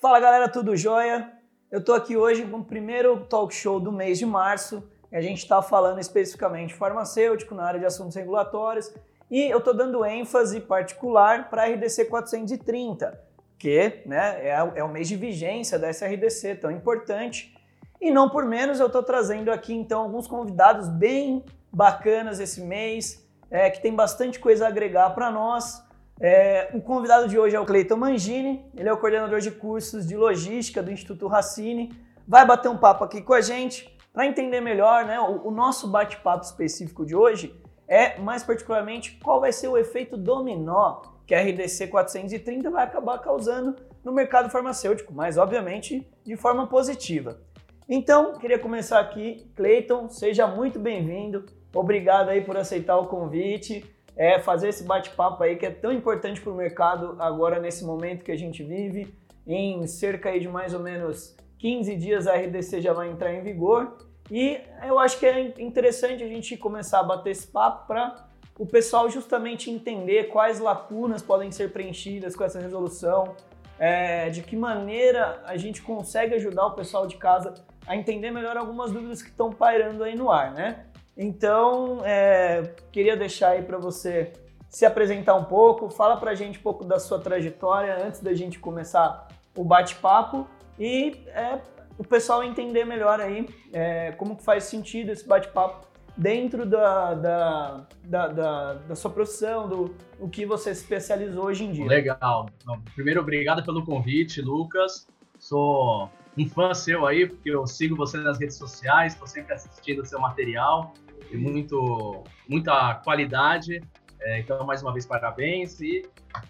Fala 0.00 0.20
galera, 0.20 0.48
tudo 0.48 0.76
jóia? 0.76 1.28
Eu 1.72 1.84
tô 1.84 1.92
aqui 1.92 2.16
hoje 2.16 2.46
com 2.46 2.58
o 2.58 2.64
primeiro 2.64 3.24
talk 3.24 3.52
show 3.52 3.80
do 3.80 3.90
mês 3.90 4.16
de 4.16 4.24
março. 4.24 4.88
A 5.10 5.20
gente 5.20 5.38
está 5.38 5.60
falando 5.60 5.98
especificamente 5.98 6.72
farmacêutico 6.72 7.52
na 7.52 7.64
área 7.64 7.80
de 7.80 7.86
assuntos 7.86 8.14
regulatórios 8.14 8.94
e 9.28 9.50
eu 9.50 9.60
tô 9.60 9.72
dando 9.72 10.04
ênfase 10.04 10.60
particular 10.60 11.50
para 11.50 11.64
a 11.64 11.66
RDC 11.66 12.04
430, 12.04 13.20
que 13.58 14.00
né, 14.06 14.38
é, 14.40 14.72
é 14.76 14.84
o 14.84 14.88
mês 14.88 15.08
de 15.08 15.16
vigência 15.16 15.76
dessa 15.80 16.06
RDC 16.06 16.54
tão 16.54 16.70
importante. 16.70 17.52
E 18.00 18.08
não 18.08 18.30
por 18.30 18.44
menos 18.44 18.78
eu 18.78 18.88
tô 18.88 19.02
trazendo 19.02 19.50
aqui 19.50 19.74
então 19.74 20.02
alguns 20.02 20.28
convidados 20.28 20.88
bem 20.88 21.44
bacanas 21.72 22.38
esse 22.38 22.60
mês, 22.60 23.28
é, 23.50 23.68
que 23.68 23.82
tem 23.82 23.92
bastante 23.92 24.38
coisa 24.38 24.64
a 24.64 24.68
agregar 24.68 25.10
para 25.10 25.28
nós. 25.28 25.82
É, 26.20 26.70
o 26.74 26.80
convidado 26.80 27.28
de 27.28 27.38
hoje 27.38 27.54
é 27.54 27.60
o 27.60 27.64
Cleiton 27.64 27.96
Mangini, 27.96 28.64
ele 28.76 28.88
é 28.88 28.92
o 28.92 28.98
coordenador 28.98 29.40
de 29.40 29.50
cursos 29.50 30.06
de 30.06 30.16
logística 30.16 30.82
do 30.82 30.90
Instituto 30.90 31.28
Racine. 31.28 31.92
Vai 32.26 32.44
bater 32.44 32.68
um 32.68 32.76
papo 32.76 33.04
aqui 33.04 33.22
com 33.22 33.32
a 33.32 33.40
gente 33.40 33.96
para 34.12 34.26
entender 34.26 34.60
melhor 34.60 35.04
né, 35.04 35.20
o, 35.20 35.46
o 35.46 35.50
nosso 35.50 35.86
bate-papo 35.86 36.44
específico 36.44 37.06
de 37.06 37.14
hoje 37.14 37.54
é 37.86 38.18
mais 38.18 38.42
particularmente 38.42 39.18
qual 39.22 39.40
vai 39.40 39.52
ser 39.52 39.68
o 39.68 39.78
efeito 39.78 40.16
dominó 40.16 41.00
que 41.26 41.34
a 41.34 41.42
RDC 41.42 41.88
430 41.88 42.70
vai 42.70 42.84
acabar 42.84 43.18
causando 43.18 43.76
no 44.04 44.12
mercado 44.12 44.50
farmacêutico, 44.50 45.12
mas 45.12 45.36
obviamente 45.36 46.06
de 46.24 46.36
forma 46.36 46.66
positiva. 46.66 47.40
Então, 47.88 48.34
queria 48.38 48.58
começar 48.58 48.98
aqui, 48.98 49.50
Cleiton, 49.54 50.08
seja 50.08 50.46
muito 50.46 50.78
bem-vindo. 50.78 51.46
Obrigado 51.74 52.30
aí 52.30 52.40
por 52.40 52.56
aceitar 52.56 52.96
o 52.98 53.06
convite 53.06 53.84
é 54.18 54.40
fazer 54.40 54.68
esse 54.68 54.82
bate-papo 54.82 55.44
aí 55.44 55.56
que 55.56 55.64
é 55.64 55.70
tão 55.70 55.92
importante 55.92 56.40
para 56.40 56.52
o 56.52 56.56
mercado 56.56 57.16
agora 57.20 57.60
nesse 57.60 57.84
momento 57.84 58.24
que 58.24 58.32
a 58.32 58.36
gente 58.36 58.64
vive. 58.64 59.14
Em 59.46 59.86
cerca 59.86 60.38
de 60.38 60.48
mais 60.48 60.74
ou 60.74 60.80
menos 60.80 61.34
15 61.58 61.96
dias 61.96 62.26
a 62.26 62.34
RDC 62.34 62.82
já 62.82 62.92
vai 62.92 63.08
entrar 63.08 63.32
em 63.32 63.42
vigor 63.42 63.96
e 64.30 64.60
eu 64.84 64.98
acho 64.98 65.18
que 65.18 65.24
é 65.24 65.54
interessante 65.58 66.22
a 66.22 66.28
gente 66.28 66.56
começar 66.56 67.00
a 67.00 67.02
bater 67.02 67.30
esse 67.30 67.46
papo 67.46 67.86
para 67.86 68.28
o 68.58 68.66
pessoal 68.66 69.08
justamente 69.08 69.70
entender 69.70 70.24
quais 70.24 70.58
lacunas 70.58 71.22
podem 71.22 71.50
ser 71.50 71.72
preenchidas 71.72 72.34
com 72.34 72.44
essa 72.44 72.60
resolução, 72.60 73.36
é, 73.78 74.28
de 74.28 74.42
que 74.42 74.56
maneira 74.56 75.40
a 75.46 75.56
gente 75.56 75.80
consegue 75.80 76.34
ajudar 76.34 76.66
o 76.66 76.72
pessoal 76.72 77.06
de 77.06 77.16
casa 77.16 77.54
a 77.86 77.96
entender 77.96 78.30
melhor 78.30 78.56
algumas 78.56 78.90
dúvidas 78.90 79.22
que 79.22 79.30
estão 79.30 79.50
pairando 79.50 80.02
aí 80.02 80.16
no 80.16 80.30
ar, 80.30 80.52
né? 80.52 80.84
Então, 81.20 82.00
é, 82.04 82.62
queria 82.92 83.16
deixar 83.16 83.50
aí 83.50 83.62
para 83.62 83.76
você 83.76 84.32
se 84.68 84.86
apresentar 84.86 85.34
um 85.34 85.44
pouco, 85.44 85.90
fala 85.90 86.16
para 86.16 86.30
a 86.30 86.34
gente 86.34 86.60
um 86.60 86.62
pouco 86.62 86.84
da 86.84 87.00
sua 87.00 87.18
trajetória 87.18 88.06
antes 88.06 88.20
da 88.20 88.32
gente 88.32 88.60
começar 88.60 89.26
o 89.56 89.64
bate-papo 89.64 90.46
e 90.78 91.24
é, 91.28 91.58
o 91.98 92.04
pessoal 92.04 92.44
entender 92.44 92.84
melhor 92.84 93.20
aí 93.20 93.48
é, 93.72 94.12
como 94.12 94.36
que 94.36 94.44
faz 94.44 94.64
sentido 94.64 95.10
esse 95.10 95.26
bate-papo 95.26 95.88
dentro 96.16 96.64
da, 96.64 97.14
da, 97.14 97.86
da, 98.04 98.28
da, 98.28 98.74
da 98.74 98.94
sua 98.94 99.10
profissão, 99.10 99.68
do 99.68 99.94
o 100.20 100.28
que 100.28 100.46
você 100.46 100.70
especializou 100.70 101.46
hoje 101.46 101.64
em 101.64 101.72
dia. 101.72 101.86
Legal. 101.86 102.48
Primeiro, 102.94 103.20
obrigado 103.20 103.64
pelo 103.64 103.84
convite, 103.84 104.40
Lucas. 104.40 105.08
Sou 105.36 106.08
um 106.36 106.48
fã 106.48 106.74
seu 106.74 107.06
aí, 107.06 107.26
porque 107.26 107.50
eu 107.50 107.66
sigo 107.66 107.96
você 107.96 108.18
nas 108.18 108.38
redes 108.38 108.56
sociais, 108.56 109.14
estou 109.14 109.26
sempre 109.26 109.54
assistindo 109.54 110.02
o 110.02 110.04
seu 110.04 110.20
material 110.20 110.92
e 111.30 111.36
muito, 111.36 112.24
muita 112.48 112.96
qualidade. 112.96 113.82
É, 114.20 114.40
então, 114.40 114.64
mais 114.66 114.82
uma 114.82 114.92
vez, 114.92 115.06
parabéns 115.06 115.80
e 115.80 116.02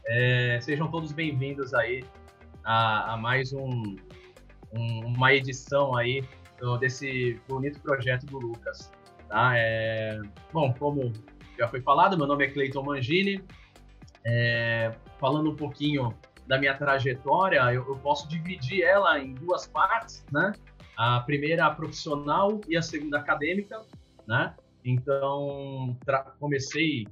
é, 0.07 0.59
sejam 0.61 0.91
todos 0.91 1.13
bem-vindos 1.13 1.75
aí 1.75 2.03
a, 2.65 3.15
a 3.15 3.17
mais 3.17 3.53
um, 3.53 3.97
um, 4.73 5.07
uma 5.07 5.35
edição 5.35 5.95
aí 5.95 6.25
desse 6.81 7.41
bonito 7.49 7.81
projeto 7.81 8.27
do 8.27 8.39
Lucas. 8.39 8.91
Tá? 9.29 9.53
É, 9.55 10.21
bom, 10.53 10.73
como 10.75 11.13
já 11.59 11.69
foi 11.69 11.81
falado, 11.81 12.17
meu 12.17 12.27
nome 12.27 12.47
é 12.47 12.49
Cleiton 12.49 12.83
Mangini. 12.83 13.45
É, 14.25 14.93
falando 15.19 15.51
um 15.51 15.57
pouquinho 15.57 16.15
da 16.47 16.59
minha 16.59 16.75
trajetória, 16.75 17.61
eu, 17.73 17.87
eu, 17.87 17.97
posso 17.97 18.29
dividir 18.29 18.83
ela 18.83 19.19
em 19.19 19.35
duas 19.35 19.67
partes, 19.67 20.25
né? 20.33 20.53
A 20.97 21.21
primeira 21.21 21.71
profissional 21.71 22.61
e 22.67 22.77
a 22.77 22.83
segunda 22.83 23.19
acadêmica, 23.19 23.83
né? 24.27 24.55
Então, 24.85 25.97
comecei 26.39 27.07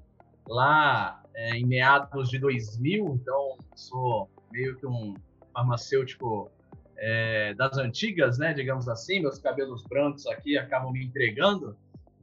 lá 0.49 1.23
é, 1.35 1.57
em 1.57 1.67
meados 1.67 2.31
de 2.31 2.39
2000, 2.39 3.21
então 3.21 3.59
sou 3.75 4.31
meio 4.51 4.77
que 4.77 4.87
um 4.87 5.15
farmacêutico 5.53 6.51
é, 6.97 7.55
das 7.55 7.77
antigas, 7.77 8.39
né, 8.39 8.55
digamos 8.55 8.89
assim, 8.89 9.21
meus 9.21 9.39
cabelos 9.39 9.83
brancos 9.85 10.27
aqui 10.27 10.57
acabam 10.57 10.93
me 10.93 11.05
entregando, 11.05 11.77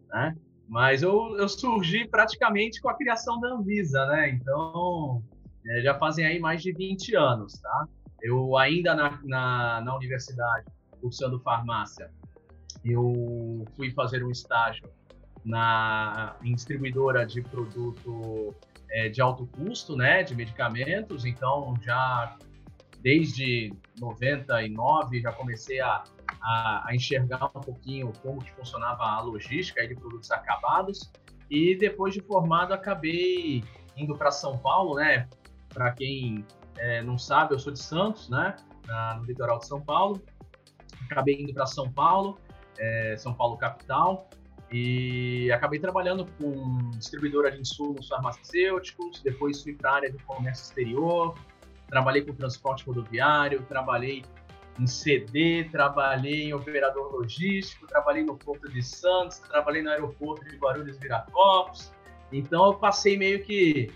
né, 0.09 0.35
mas 0.67 1.03
eu, 1.03 1.37
eu 1.37 1.47
surgi 1.47 2.07
praticamente 2.07 2.81
com 2.81 2.89
a 2.89 2.95
criação 2.95 3.39
da 3.39 3.49
Anvisa, 3.49 4.05
né, 4.07 4.29
então 4.29 5.23
é, 5.65 5.81
já 5.81 5.97
fazem 5.97 6.25
aí 6.25 6.39
mais 6.39 6.61
de 6.61 6.71
20 6.73 7.15
anos, 7.15 7.53
tá? 7.59 7.87
Eu 8.21 8.57
ainda 8.57 8.95
na, 8.95 9.19
na, 9.23 9.81
na 9.81 9.95
universidade, 9.95 10.65
cursando 11.01 11.39
farmácia, 11.41 12.09
eu 12.83 13.65
fui 13.75 13.91
fazer 13.91 14.23
um 14.23 14.31
estágio 14.31 14.89
na 15.45 16.35
em 16.43 16.53
distribuidora 16.53 17.25
de 17.25 17.41
produto 17.41 18.55
é, 18.89 19.09
de 19.09 19.21
alto 19.21 19.47
custo, 19.47 19.95
né, 19.95 20.23
de 20.23 20.35
medicamentos. 20.35 21.25
Então, 21.25 21.75
já 21.81 22.37
desde 23.01 23.73
99 23.99 25.19
já 25.19 25.31
comecei 25.33 25.81
a, 25.81 26.03
a, 26.41 26.83
a, 26.87 26.95
enxergar 26.95 27.45
um 27.55 27.61
pouquinho 27.61 28.13
como 28.21 28.41
que 28.41 28.51
funcionava 28.53 29.03
a 29.03 29.21
logística 29.21 29.85
de 29.85 29.95
produtos 29.95 30.31
acabados. 30.31 31.11
E 31.49 31.75
depois 31.75 32.13
de 32.13 32.21
formado, 32.21 32.73
acabei 32.73 33.63
indo 33.97 34.15
para 34.15 34.31
São 34.31 34.57
Paulo, 34.57 34.95
né? 34.95 35.27
Para 35.69 35.91
quem 35.91 36.45
é, 36.77 37.01
não 37.01 37.17
sabe, 37.17 37.53
eu 37.53 37.59
sou 37.59 37.73
de 37.73 37.79
Santos, 37.79 38.29
né? 38.29 38.55
Na, 38.87 39.15
no 39.15 39.25
litoral 39.25 39.59
de 39.59 39.67
São 39.67 39.81
Paulo. 39.81 40.23
Acabei 41.05 41.41
indo 41.41 41.53
para 41.53 41.65
São 41.65 41.91
Paulo, 41.91 42.39
é, 42.77 43.15
São 43.17 43.33
Paulo 43.33 43.57
capital, 43.57 44.29
e 44.73 45.51
acabei 45.51 45.79
trabalhando 45.79 46.25
com 46.39 46.89
distribuidora 46.97 47.51
de 47.51 47.61
insumos 47.61 48.07
farmacêuticos, 48.07 49.21
depois 49.21 49.61
fui 49.61 49.75
para 49.75 49.91
a 49.91 49.95
área 49.97 50.11
de 50.11 50.17
comércio 50.23 50.63
exterior, 50.63 51.37
trabalhei 51.87 52.23
com 52.23 52.33
transporte 52.33 52.83
rodoviário, 52.83 53.61
trabalhei 53.69 54.25
em 54.79 54.87
CD, 54.87 55.65
trabalhei 55.71 56.45
em 56.45 56.53
operador 56.55 57.13
logístico, 57.13 57.85
trabalhei 57.85 58.23
no 58.23 58.35
Porto 58.35 58.67
de 58.67 58.81
Santos, 58.81 59.37
trabalhei 59.37 59.83
no 59.83 59.91
aeroporto 59.91 60.43
de 60.43 60.57
Guarulhos 60.57 60.97
Viracopos. 60.97 61.93
Então 62.31 62.65
eu 62.65 62.73
passei 62.73 63.15
meio 63.15 63.43
que 63.43 63.91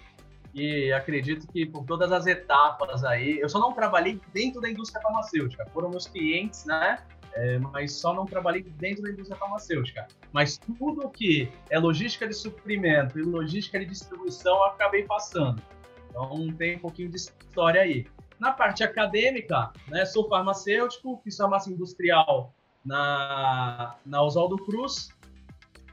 e 0.54 0.94
acredito 0.94 1.48
que 1.48 1.66
por 1.66 1.86
todas 1.86 2.12
as 2.12 2.28
etapas 2.28 3.04
aí, 3.04 3.40
eu 3.40 3.50
só 3.50 3.60
não 3.60 3.74
trabalhei 3.74 4.22
dentro 4.32 4.62
da 4.62 4.70
indústria 4.70 5.02
farmacêutica, 5.02 5.66
foram 5.74 5.90
meus 5.90 6.06
clientes, 6.06 6.66
né? 6.66 7.04
É, 7.38 7.60
mas 7.60 7.94
só 7.94 8.14
não 8.14 8.26
trabalhei 8.26 8.64
dentro 8.64 9.04
da 9.04 9.12
indústria 9.12 9.38
farmacêutica. 9.38 10.08
Mas 10.32 10.58
tudo 10.58 11.08
que 11.10 11.52
é 11.70 11.78
logística 11.78 12.28
de 12.28 12.34
suprimento 12.34 13.20
e 13.20 13.22
logística 13.22 13.80
de 13.80 13.86
distribuição 13.86 14.56
eu 14.56 14.64
acabei 14.64 15.04
passando. 15.04 15.62
Então 16.10 16.52
tem 16.54 16.78
um 16.78 16.80
pouquinho 16.80 17.10
de 17.10 17.18
história 17.18 17.82
aí. 17.82 18.08
Na 18.40 18.52
parte 18.52 18.84
acadêmica, 18.84 19.72
né, 19.88 20.06
sou 20.06 20.28
farmacêutico, 20.28 21.22
fiz 21.24 21.38
farmácia 21.38 21.72
industrial 21.72 22.54
na, 22.84 23.96
na 24.06 24.24
Oswaldo 24.24 24.58
Cruz, 24.58 25.10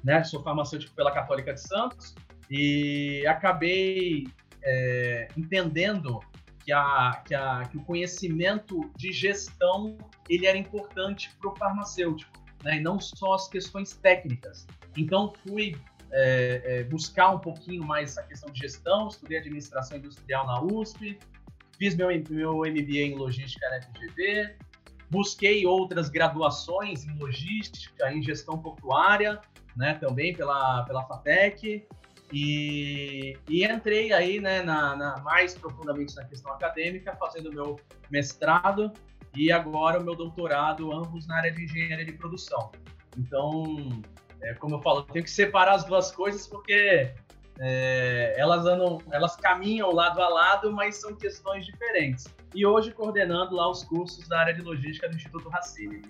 né, 0.03 0.25
sou 0.25 0.43
farmacêutico 0.43 0.95
pela 0.95 1.11
Católica 1.11 1.53
de 1.53 1.61
Santos 1.61 2.15
e 2.51 3.27
acabei 3.27 4.27
é, 4.63 5.29
entendendo 5.37 6.21
que, 6.65 6.73
a, 6.73 7.23
que, 7.27 7.35
a, 7.35 7.63
que 7.71 7.77
o 7.77 7.85
conhecimento 7.85 8.91
de 8.97 9.13
gestão 9.13 9.99
ele 10.29 10.47
era 10.47 10.57
importante 10.57 11.31
para 11.41 11.51
o 11.51 11.57
farmacêutico, 11.57 12.33
né? 12.63 12.77
e 12.77 12.81
não 12.81 12.99
só 13.01 13.35
as 13.35 13.49
questões 13.49 13.95
técnicas. 13.97 14.67
Então, 14.97 15.33
fui 15.47 15.77
é, 16.13 16.63
é, 16.65 16.85
buscar 16.85 17.31
um 17.31 17.39
pouquinho 17.39 17.85
mais 17.85 18.11
essa 18.11 18.23
questão 18.23 18.51
de 18.53 18.61
gestão, 18.61 19.09
estudei 19.09 19.39
administração 19.39 19.99
industrial 19.99 20.47
na 20.47 20.63
USP, 20.63 21.19
fiz 21.79 21.95
meu, 21.97 22.09
meu 22.31 22.59
MBA 22.59 22.99
em 22.99 23.15
logística 23.17 23.69
na 23.69 23.83
FGV, 23.83 24.57
busquei 25.11 25.67
outras 25.67 26.09
graduações 26.09 27.05
em 27.05 27.19
logística, 27.19 28.13
em 28.13 28.23
gestão 28.23 28.59
portuária, 28.59 29.41
né, 29.77 29.95
também 29.95 30.35
pela, 30.35 30.85
pela 30.85 31.05
FATEC, 31.05 31.87
e, 32.33 33.37
e 33.49 33.65
entrei 33.65 34.13
aí, 34.13 34.41
né, 34.41 34.63
na, 34.63 34.97
na, 34.97 35.19
mais 35.19 35.57
profundamente 35.57 36.15
na 36.17 36.25
questão 36.25 36.53
acadêmica, 36.53 37.15
fazendo 37.17 37.53
meu 37.53 37.79
mestrado 38.11 38.93
e 39.35 39.51
agora 39.51 40.01
o 40.01 40.05
meu 40.05 40.15
doutorado, 40.15 40.93
ambos 40.93 41.27
na 41.27 41.37
área 41.37 41.53
de 41.53 41.65
engenharia 41.65 42.05
de 42.05 42.13
produção. 42.13 42.71
Então, 43.19 44.03
é, 44.43 44.55
como 44.55 44.77
eu 44.77 44.83
falo, 44.83 45.01
eu 45.01 45.03
tenho 45.05 45.25
que 45.25 45.31
separar 45.31 45.75
as 45.75 45.85
duas 45.85 46.11
coisas 46.11 46.47
porque 46.47 47.11
é, 47.61 48.35
elas 48.37 48.67
andam, 48.67 49.01
elas 49.11 49.37
caminham 49.37 49.93
lado 49.93 50.21
a 50.21 50.29
lado, 50.29 50.73
mas 50.73 50.97
são 50.97 51.15
questões 51.15 51.65
diferentes. 51.67 52.27
E 52.55 52.65
hoje 52.65 52.93
coordenando 52.93 53.55
lá 53.55 53.69
os 53.71 53.85
cursos 53.85 54.29
da 54.29 54.41
área 54.41 54.55
de 54.55 54.61
logística 54.61 55.09
do 55.09 55.17
Instituto 55.17 55.49
Racine. 55.49 56.03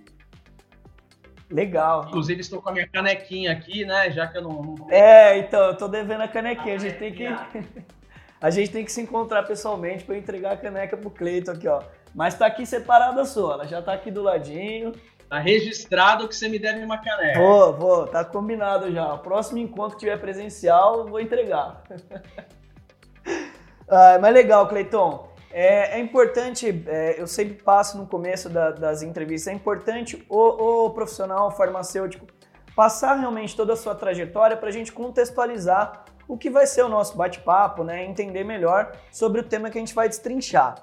Legal. 1.50 2.06
Inclusive 2.08 2.40
estou 2.40 2.60
com 2.60 2.70
a 2.70 2.72
minha 2.72 2.88
canequinha 2.88 3.52
aqui, 3.52 3.84
né? 3.84 4.10
Já 4.10 4.26
que 4.26 4.38
eu 4.38 4.42
não. 4.42 4.62
não... 4.62 4.90
É, 4.90 5.38
então 5.38 5.62
eu 5.66 5.76
tô 5.76 5.86
devendo 5.88 6.22
a 6.22 6.28
canequinha. 6.28 6.74
A 6.74 6.78
gente 6.78 6.98
tem 6.98 7.12
que 7.12 7.26
a 8.40 8.50
gente 8.50 8.70
tem 8.70 8.84
que 8.84 8.92
se 8.92 9.00
encontrar 9.00 9.42
pessoalmente 9.44 10.04
para 10.04 10.16
entregar 10.16 10.52
a 10.52 10.56
caneca 10.56 10.96
pro 10.96 11.10
Cleiton 11.10 11.52
aqui, 11.52 11.68
ó. 11.68 11.82
Mas 12.14 12.34
tá 12.34 12.46
aqui 12.46 12.64
separada 12.64 13.22
a 13.22 13.24
sua, 13.24 13.54
ela 13.54 13.66
já 13.66 13.82
tá 13.82 13.92
aqui 13.92 14.10
do 14.10 14.22
ladinho. 14.22 14.92
Tá 15.28 15.38
registrado 15.38 16.28
que 16.28 16.36
você 16.36 16.48
me 16.48 16.58
deve 16.58 16.84
uma 16.84 16.98
caneca. 16.98 17.40
Vou, 17.40 17.72
vou, 17.72 18.06
tá 18.06 18.24
combinado 18.24 18.92
já. 18.92 19.14
O 19.14 19.18
próximo 19.18 19.58
encontro 19.58 19.96
que 19.96 20.00
tiver 20.00 20.18
presencial, 20.18 21.00
eu 21.00 21.06
vou 21.08 21.20
entregar. 21.20 21.82
ah, 23.88 24.18
mas 24.20 24.34
legal, 24.34 24.68
Cleiton. 24.68 25.28
É, 25.50 25.98
é, 25.98 26.00
importante, 26.00 26.84
é, 26.86 27.20
eu 27.20 27.26
sempre 27.26 27.62
passo 27.62 27.96
no 27.96 28.06
começo 28.06 28.48
da, 28.48 28.72
das 28.72 29.02
entrevistas, 29.02 29.52
é 29.52 29.56
importante 29.56 30.26
o, 30.28 30.86
o, 30.86 30.90
profissional 30.90 31.48
farmacêutico 31.52 32.26
passar 32.74 33.14
realmente 33.14 33.54
toda 33.54 33.74
a 33.74 33.76
sua 33.76 33.94
trajetória 33.94 34.56
para 34.56 34.68
a 34.68 34.72
gente 34.72 34.90
contextualizar 34.90 36.06
o 36.26 36.36
que 36.36 36.50
vai 36.50 36.66
ser 36.66 36.82
o 36.82 36.88
nosso 36.88 37.16
bate-papo, 37.16 37.84
né? 37.84 38.04
Entender 38.04 38.42
melhor 38.42 38.96
sobre 39.12 39.40
o 39.40 39.44
tema 39.44 39.70
que 39.70 39.78
a 39.78 39.80
gente 39.80 39.94
vai 39.94 40.08
destrinchar. 40.08 40.74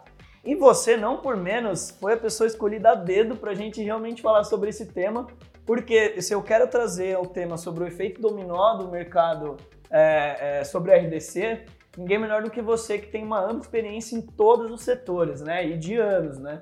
E 0.43 0.55
você, 0.55 0.97
não 0.97 1.17
por 1.17 1.37
menos, 1.37 1.91
foi 1.91 2.13
a 2.13 2.17
pessoa 2.17 2.47
escolhida 2.47 2.91
a 2.91 2.95
dedo 2.95 3.35
para 3.35 3.51
a 3.51 3.55
gente 3.55 3.81
realmente 3.81 4.21
falar 4.21 4.43
sobre 4.43 4.69
esse 4.69 4.87
tema, 4.87 5.27
porque 5.65 6.19
se 6.19 6.33
eu 6.33 6.41
quero 6.41 6.67
trazer 6.67 7.17
o 7.17 7.27
tema 7.27 7.57
sobre 7.57 7.83
o 7.83 7.87
efeito 7.87 8.19
dominó 8.19 8.75
do 8.75 8.89
mercado 8.89 9.57
é, 9.89 10.59
é, 10.59 10.63
sobre 10.63 10.91
a 10.91 10.97
RDC, 10.97 11.63
ninguém 11.95 12.17
melhor 12.17 12.41
do 12.41 12.49
que 12.49 12.61
você 12.61 12.97
que 12.97 13.07
tem 13.07 13.23
uma 13.23 13.39
ampla 13.39 13.59
experiência 13.59 14.15
em 14.15 14.21
todos 14.21 14.71
os 14.71 14.81
setores, 14.81 15.41
né? 15.41 15.67
E 15.67 15.77
de 15.77 15.97
anos, 15.97 16.39
né? 16.39 16.59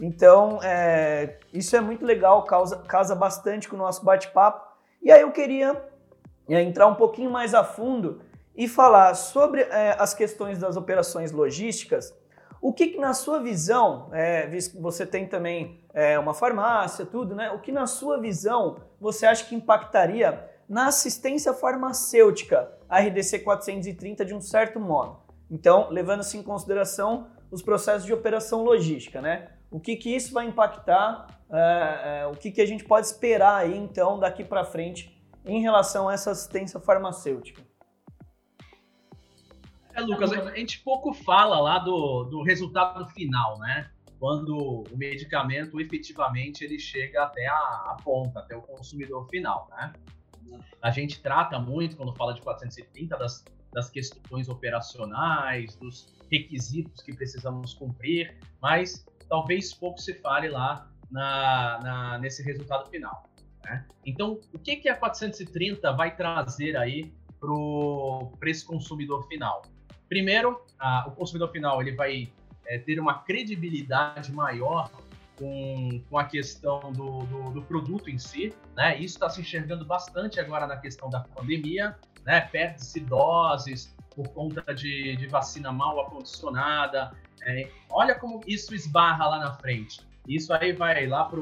Então, 0.00 0.58
é, 0.62 1.38
isso 1.52 1.74
é 1.76 1.80
muito 1.80 2.04
legal, 2.04 2.42
causa, 2.44 2.76
casa 2.78 3.14
bastante 3.14 3.68
com 3.68 3.76
o 3.76 3.78
nosso 3.78 4.04
bate-papo. 4.04 4.66
E 5.00 5.10
aí 5.10 5.22
eu 5.22 5.32
queria 5.32 5.82
é, 6.48 6.60
entrar 6.60 6.88
um 6.88 6.94
pouquinho 6.94 7.30
mais 7.30 7.54
a 7.54 7.64
fundo 7.64 8.20
e 8.54 8.68
falar 8.68 9.14
sobre 9.14 9.62
é, 9.62 9.96
as 9.98 10.12
questões 10.12 10.58
das 10.58 10.76
operações 10.76 11.32
logísticas 11.32 12.12
o 12.64 12.72
que, 12.72 12.86
que 12.86 12.98
na 12.98 13.12
sua 13.12 13.40
visão, 13.40 14.08
é, 14.10 14.48
você 14.80 15.04
tem 15.04 15.28
também 15.28 15.84
é, 15.92 16.18
uma 16.18 16.32
farmácia, 16.32 17.04
tudo, 17.04 17.34
né? 17.34 17.50
O 17.50 17.58
que 17.58 17.70
na 17.70 17.86
sua 17.86 18.18
visão 18.18 18.78
você 18.98 19.26
acha 19.26 19.44
que 19.44 19.54
impactaria 19.54 20.50
na 20.66 20.86
assistência 20.86 21.52
farmacêutica 21.52 22.72
a 22.88 23.00
RDC 23.00 23.40
430 23.40 24.24
de 24.24 24.32
um 24.32 24.40
certo 24.40 24.80
modo? 24.80 25.18
Então, 25.50 25.90
levando-se 25.90 26.38
em 26.38 26.42
consideração 26.42 27.26
os 27.50 27.60
processos 27.60 28.06
de 28.06 28.14
operação 28.14 28.64
logística, 28.64 29.20
né? 29.20 29.50
O 29.70 29.78
que, 29.78 29.94
que 29.94 30.16
isso 30.16 30.32
vai 30.32 30.46
impactar, 30.46 31.26
é, 31.52 32.20
é 32.22 32.26
o 32.28 32.32
que, 32.32 32.50
que 32.50 32.62
a 32.62 32.66
gente 32.66 32.82
pode 32.82 33.06
esperar 33.06 33.56
aí, 33.56 33.76
então, 33.76 34.18
daqui 34.18 34.42
para 34.42 34.64
frente 34.64 35.22
em 35.44 35.60
relação 35.60 36.08
a 36.08 36.14
essa 36.14 36.30
assistência 36.30 36.80
farmacêutica? 36.80 37.62
É, 39.94 40.00
Lucas, 40.00 40.32
a 40.32 40.56
gente 40.56 40.80
pouco 40.80 41.12
fala 41.14 41.60
lá 41.60 41.78
do, 41.78 42.24
do 42.24 42.42
resultado 42.42 43.06
final, 43.10 43.58
né? 43.58 43.90
Quando 44.18 44.56
o 44.56 44.96
medicamento 44.96 45.80
efetivamente 45.80 46.64
ele 46.64 46.78
chega 46.78 47.22
até 47.22 47.46
a, 47.46 47.54
a 47.54 47.96
ponta, 48.02 48.40
até 48.40 48.56
o 48.56 48.62
consumidor 48.62 49.28
final, 49.28 49.68
né? 49.70 49.92
A 50.82 50.90
gente 50.90 51.20
trata 51.20 51.58
muito, 51.58 51.96
quando 51.96 52.12
fala 52.14 52.34
de 52.34 52.42
430, 52.42 53.16
das, 53.16 53.44
das 53.72 53.88
questões 53.88 54.48
operacionais, 54.48 55.76
dos 55.76 56.12
requisitos 56.30 57.02
que 57.02 57.14
precisamos 57.14 57.72
cumprir, 57.74 58.36
mas 58.60 59.06
talvez 59.28 59.72
pouco 59.72 60.00
se 60.00 60.14
fale 60.14 60.48
lá 60.48 60.90
na, 61.10 61.80
na, 61.82 62.18
nesse 62.18 62.42
resultado 62.42 62.88
final. 62.90 63.28
Né? 63.64 63.86
Então, 64.04 64.40
o 64.52 64.58
que, 64.58 64.76
que 64.76 64.88
a 64.88 64.96
430 64.96 65.92
vai 65.92 66.14
trazer 66.16 66.76
aí 66.76 67.12
para 68.38 68.50
esse 68.50 68.64
consumidor 68.64 69.26
final? 69.28 69.62
Primeiro, 70.14 70.64
a, 70.78 71.08
o 71.08 71.10
consumidor 71.10 71.50
final 71.50 71.82
ele 71.82 71.90
vai 71.90 72.30
é, 72.68 72.78
ter 72.78 73.00
uma 73.00 73.24
credibilidade 73.24 74.30
maior 74.30 74.88
com, 75.36 76.00
com 76.08 76.16
a 76.16 76.22
questão 76.22 76.92
do, 76.92 77.18
do, 77.24 77.50
do 77.50 77.62
produto 77.62 78.08
em 78.08 78.16
si, 78.16 78.54
né? 78.76 78.96
Isso 78.96 79.16
está 79.16 79.28
se 79.28 79.40
enxergando 79.40 79.84
bastante 79.84 80.38
agora 80.38 80.68
na 80.68 80.76
questão 80.76 81.10
da 81.10 81.18
pandemia, 81.18 81.98
né? 82.24 82.42
Perde-se 82.42 83.00
doses 83.00 83.92
por 84.14 84.28
conta 84.28 84.72
de, 84.72 85.16
de 85.16 85.26
vacina 85.26 85.72
mal 85.72 85.98
acondicionada. 86.02 87.10
É, 87.42 87.68
olha 87.90 88.14
como 88.14 88.40
isso 88.46 88.72
esbarra 88.72 89.26
lá 89.26 89.40
na 89.40 89.54
frente. 89.54 90.00
Isso 90.28 90.52
aí 90.52 90.72
vai 90.72 91.08
lá 91.08 91.24
para 91.24 91.40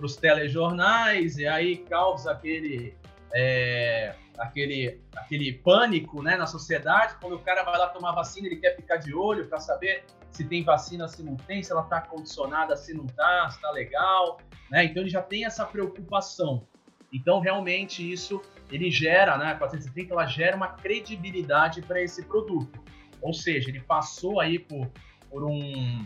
os 0.00 0.16
telejornais 0.16 1.36
e 1.36 1.46
aí 1.46 1.76
causa 1.76 2.32
aquele 2.32 2.96
é, 3.34 4.14
aquele, 4.38 5.00
aquele 5.16 5.52
pânico 5.52 6.22
né, 6.22 6.36
na 6.36 6.46
sociedade, 6.46 7.16
quando 7.20 7.34
o 7.34 7.38
cara 7.40 7.64
vai 7.64 7.76
lá 7.78 7.88
tomar 7.88 8.12
vacina, 8.12 8.46
ele 8.46 8.56
quer 8.56 8.76
ficar 8.76 8.96
de 8.96 9.12
olho 9.14 9.46
para 9.48 9.58
saber 9.58 10.04
se 10.30 10.44
tem 10.44 10.62
vacina, 10.62 11.06
se 11.08 11.22
não 11.22 11.36
tem, 11.36 11.62
se 11.62 11.72
ela 11.72 11.82
está 11.82 12.00
condicionada, 12.00 12.76
se 12.76 12.94
não 12.94 13.04
está, 13.04 13.48
se 13.50 13.56
está 13.56 13.70
legal, 13.70 14.38
né? 14.70 14.84
Então 14.84 15.02
ele 15.02 15.10
já 15.10 15.22
tem 15.22 15.44
essa 15.44 15.64
preocupação. 15.64 16.66
Então 17.12 17.40
realmente 17.40 18.10
isso 18.10 18.42
ele 18.70 18.90
gera, 18.90 19.36
né? 19.36 19.52
A 19.52 19.54
430 19.56 20.12
ela 20.12 20.26
gera 20.26 20.56
uma 20.56 20.68
credibilidade 20.68 21.82
para 21.82 22.00
esse 22.00 22.24
produto. 22.24 22.82
Ou 23.20 23.32
seja, 23.32 23.68
ele 23.68 23.80
passou 23.80 24.40
aí 24.40 24.58
por, 24.58 24.90
por 25.30 25.44
um, 25.44 26.04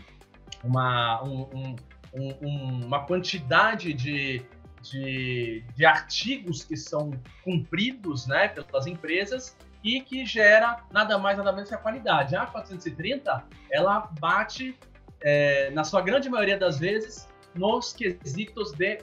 uma, 0.63 1.23
um, 1.23 1.75
um, 2.13 2.85
uma 2.85 3.05
quantidade 3.05 3.93
de, 3.93 4.45
de, 4.89 5.63
de 5.75 5.85
artigos 5.85 6.63
que 6.63 6.75
são 6.75 7.11
cumpridos 7.43 8.27
né, 8.27 8.47
pelas 8.47 8.87
empresas 8.87 9.55
e 9.83 10.01
que 10.01 10.25
gera 10.25 10.83
nada 10.91 11.17
mais 11.17 11.37
nada 11.37 11.51
menos 11.51 11.69
que 11.69 11.75
a 11.75 11.77
qualidade. 11.77 12.35
A 12.35 12.45
430 12.45 13.45
ela 13.71 14.11
bate 14.19 14.77
é, 15.21 15.69
na 15.71 15.83
sua 15.83 16.01
grande 16.01 16.29
maioria 16.29 16.57
das 16.57 16.79
vezes 16.79 17.27
nos 17.55 17.93
quesitos 17.93 18.71
de 18.73 18.99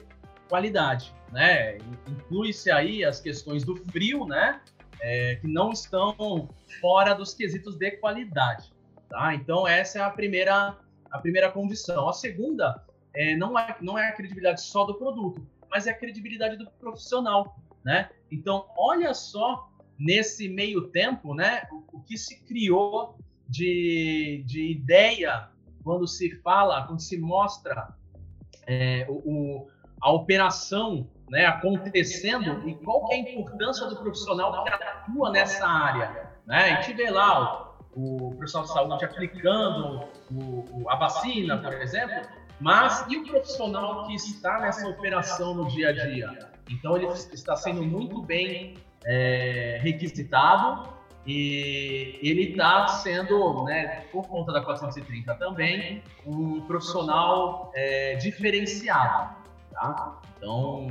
qualidade, 0.47 1.13
né? 1.31 1.77
Inclui-se 2.07 2.71
aí 2.71 3.03
as 3.03 3.19
questões 3.19 3.63
do 3.63 3.75
frio, 3.91 4.25
né? 4.25 4.61
É, 5.01 5.35
que 5.35 5.47
não 5.47 5.71
estão 5.71 6.49
fora 6.81 7.13
dos 7.13 7.33
quesitos 7.33 7.75
de 7.75 7.91
qualidade, 7.91 8.73
tá? 9.09 9.33
Então 9.35 9.67
essa 9.67 9.99
é 9.99 10.01
a 10.01 10.09
primeira 10.09 10.75
a 11.11 11.19
primeira 11.19 11.51
condição. 11.51 12.09
A 12.09 12.13
segunda 12.13 12.83
é, 13.13 13.35
não 13.35 13.57
é 13.57 13.75
não 13.81 13.97
é 13.97 14.09
a 14.09 14.11
credibilidade 14.11 14.61
só 14.61 14.85
do 14.85 14.95
produto, 14.95 15.45
mas 15.69 15.87
é 15.87 15.91
a 15.91 15.97
credibilidade 15.97 16.57
do 16.57 16.69
profissional, 16.71 17.57
né? 17.83 18.09
Então, 18.31 18.65
olha 18.77 19.13
só 19.13 19.69
nesse 19.97 20.47
meio 20.47 20.89
tempo, 20.89 21.33
né, 21.33 21.67
o, 21.71 21.97
o 21.97 22.01
que 22.03 22.17
se 22.17 22.43
criou 22.43 23.17
de, 23.47 24.43
de 24.45 24.71
ideia 24.71 25.49
quando 25.83 26.07
se 26.07 26.35
fala, 26.41 26.85
quando 26.85 27.01
se 27.01 27.17
mostra 27.17 27.95
é, 28.67 29.05
o, 29.09 29.13
o, 29.13 29.67
a 30.01 30.11
operação 30.11 31.09
né, 31.29 31.45
acontecendo 31.45 32.67
e 32.67 32.75
qual 32.75 33.07
é 33.11 33.15
a 33.15 33.19
importância 33.19 33.87
do 33.87 33.95
profissional 33.95 34.63
que 34.63 34.69
atua 34.69 35.31
nessa 35.31 35.65
área. 35.65 36.29
Né? 36.45 36.71
A 36.71 36.81
gente 36.81 36.95
vê 36.95 37.09
lá 37.09 37.73
o, 37.95 38.27
o 38.27 38.35
profissional 38.35 38.67
de 38.67 38.73
saúde 38.73 39.05
aplicando 39.05 40.07
o, 40.31 40.89
a 40.89 40.95
vacina, 40.95 41.57
por 41.57 41.73
exemplo, 41.73 42.21
mas 42.59 43.05
e 43.09 43.17
o 43.17 43.23
profissional 43.23 44.07
que 44.07 44.15
está 44.15 44.59
nessa 44.59 44.87
operação 44.87 45.53
no 45.53 45.67
dia 45.67 45.89
a 45.89 45.91
dia? 45.91 46.49
Então 46.69 46.97
ele 46.97 47.07
está 47.07 47.55
sendo 47.55 47.83
muito 47.83 48.21
bem 48.21 48.75
é, 49.05 49.79
requisitado 49.81 50.89
e 51.25 52.19
ele 52.21 52.51
está 52.51 52.87
sendo, 52.87 53.65
né, 53.65 54.05
por 54.11 54.27
conta 54.27 54.53
da 54.53 54.61
430 54.61 55.35
também, 55.35 56.01
um 56.25 56.61
profissional 56.61 57.71
é, 57.75 58.15
diferenciado. 58.15 59.35
Tá? 59.71 60.19
Então, 60.37 60.87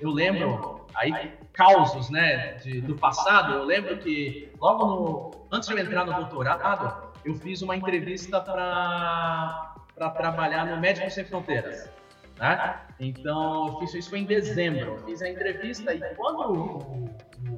eu 0.00 0.10
lembro 0.10 0.86
aí 0.94 1.32
causos 1.52 2.10
né, 2.10 2.54
de, 2.54 2.80
do 2.80 2.96
passado. 2.96 3.52
Eu 3.52 3.64
lembro 3.64 3.98
que 3.98 4.50
logo 4.58 4.86
no, 4.86 5.30
antes 5.52 5.68
de 5.68 5.74
eu 5.74 5.78
entrar 5.78 6.04
no 6.04 6.14
doutorado, 6.14 7.12
eu 7.24 7.34
fiz 7.34 7.60
uma 7.62 7.76
entrevista 7.76 8.40
para 8.40 9.73
para 9.94 10.10
trabalhar 10.10 10.66
no 10.66 10.80
Médicos 10.80 11.14
Sem 11.14 11.24
Fronteiras. 11.24 11.90
Né? 12.38 12.80
Então, 12.98 13.68
eu 13.68 13.78
fiz 13.80 13.94
isso 13.94 14.10
foi 14.10 14.20
em 14.20 14.24
dezembro. 14.24 15.02
Fiz 15.04 15.22
a 15.22 15.28
entrevista 15.28 15.94
e 15.94 16.00
quando 16.14 16.40
o, 16.40 17.04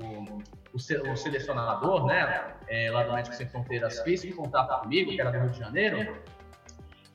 o, 0.02 0.43
o, 0.75 1.16
selecionador 1.16 2.07
né, 2.07 2.55
é, 2.69 2.90
lá 2.90 3.05
do 3.05 3.12
Médicos 3.14 3.38
Sem 3.38 3.49
Fronteiras 3.49 4.00
fez 4.00 4.25
contato 4.35 4.83
comigo, 4.83 5.11
que 5.11 5.21
era 5.21 5.31
do 5.31 5.38
Rio 5.38 5.50
de 5.50 5.59
Janeiro, 5.59 6.16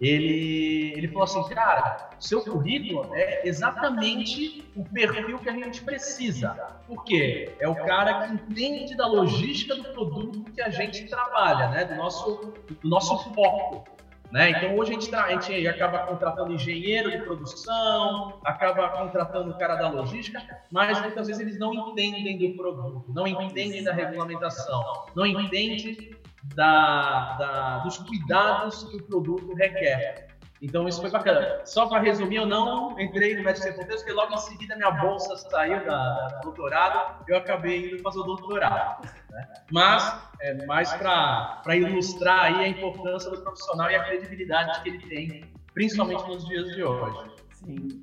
ele, 0.01 0.93
ele 0.97 1.07
falou 1.09 1.23
assim, 1.25 1.47
cara, 1.53 2.09
seu 2.19 2.41
currículo 2.41 3.13
é 3.13 3.47
exatamente 3.47 4.67
o 4.75 4.83
perfil 4.83 5.37
que 5.37 5.47
a 5.47 5.53
gente 5.53 5.83
precisa. 5.83 6.53
Por 6.87 7.03
quê? 7.03 7.55
É 7.59 7.69
o 7.69 7.75
cara 7.75 8.25
que 8.25 8.33
entende 8.33 8.97
da 8.97 9.05
logística 9.05 9.75
do 9.75 9.83
produto 9.93 10.51
que 10.51 10.59
a 10.59 10.71
gente 10.71 11.05
trabalha, 11.05 11.69
né? 11.69 11.85
Do 11.85 11.93
nosso, 11.93 12.51
do 12.81 12.89
nosso 12.89 13.31
foco. 13.31 13.83
Né? 14.31 14.51
Então 14.51 14.77
hoje 14.77 14.91
a 14.91 14.93
gente, 14.93 15.13
a 15.13 15.39
gente 15.39 15.67
acaba 15.67 15.99
contratando 15.99 16.53
engenheiro 16.53 17.11
de 17.11 17.17
produção, 17.17 18.39
acaba 18.45 18.87
contratando 18.89 19.51
o 19.51 19.57
cara 19.57 19.75
da 19.75 19.89
logística, 19.89 20.41
mas 20.71 21.01
muitas 21.01 21.27
vezes 21.27 21.41
eles 21.41 21.59
não 21.59 21.73
entendem 21.73 22.37
do 22.37 22.55
produto, 22.55 23.11
não 23.13 23.27
entendem 23.27 23.83
da 23.83 23.91
regulamentação, 23.91 25.05
não 25.13 25.25
entendem 25.25 26.15
da, 26.55 27.35
da, 27.37 27.77
dos 27.79 27.97
cuidados 27.97 28.83
que 28.85 28.95
o 28.95 29.03
produto 29.03 29.53
requer. 29.53 30.30
Então 30.61 30.87
isso 30.87 31.01
foi 31.01 31.09
bacana. 31.09 31.61
Só 31.65 31.87
para 31.87 31.99
resumir, 31.99 32.35
eu 32.35 32.45
não 32.45 32.99
entrei 32.99 33.35
no 33.35 33.43
Médico 33.43 33.65
Sem 33.65 33.73
Fronteiras, 33.73 34.03
porque 34.03 34.13
logo 34.13 34.33
em 34.33 34.37
seguida 34.37 34.75
minha 34.75 34.91
bolsa 34.91 35.35
saiu 35.35 35.83
da, 35.83 36.27
da 36.27 36.39
doutorado, 36.43 37.25
eu 37.27 37.35
acabei 37.35 37.87
indo 37.87 38.01
fazer 38.03 38.19
o 38.19 38.23
doutorado. 38.23 39.07
Né? 39.31 39.47
Mas 39.71 40.21
é 40.39 40.65
mais 40.67 40.93
para 40.93 41.75
ilustrar 41.75 42.45
aí 42.45 42.65
a 42.65 42.67
importância 42.67 43.31
do 43.31 43.41
profissional 43.41 43.89
e 43.89 43.95
a 43.95 44.03
credibilidade 44.03 44.83
que 44.83 44.89
ele 44.89 44.99
tem, 44.99 45.51
principalmente 45.73 46.27
nos 46.27 46.45
dias 46.47 46.75
de 46.75 46.83
hoje. 46.83 47.31
Sim. 47.53 48.01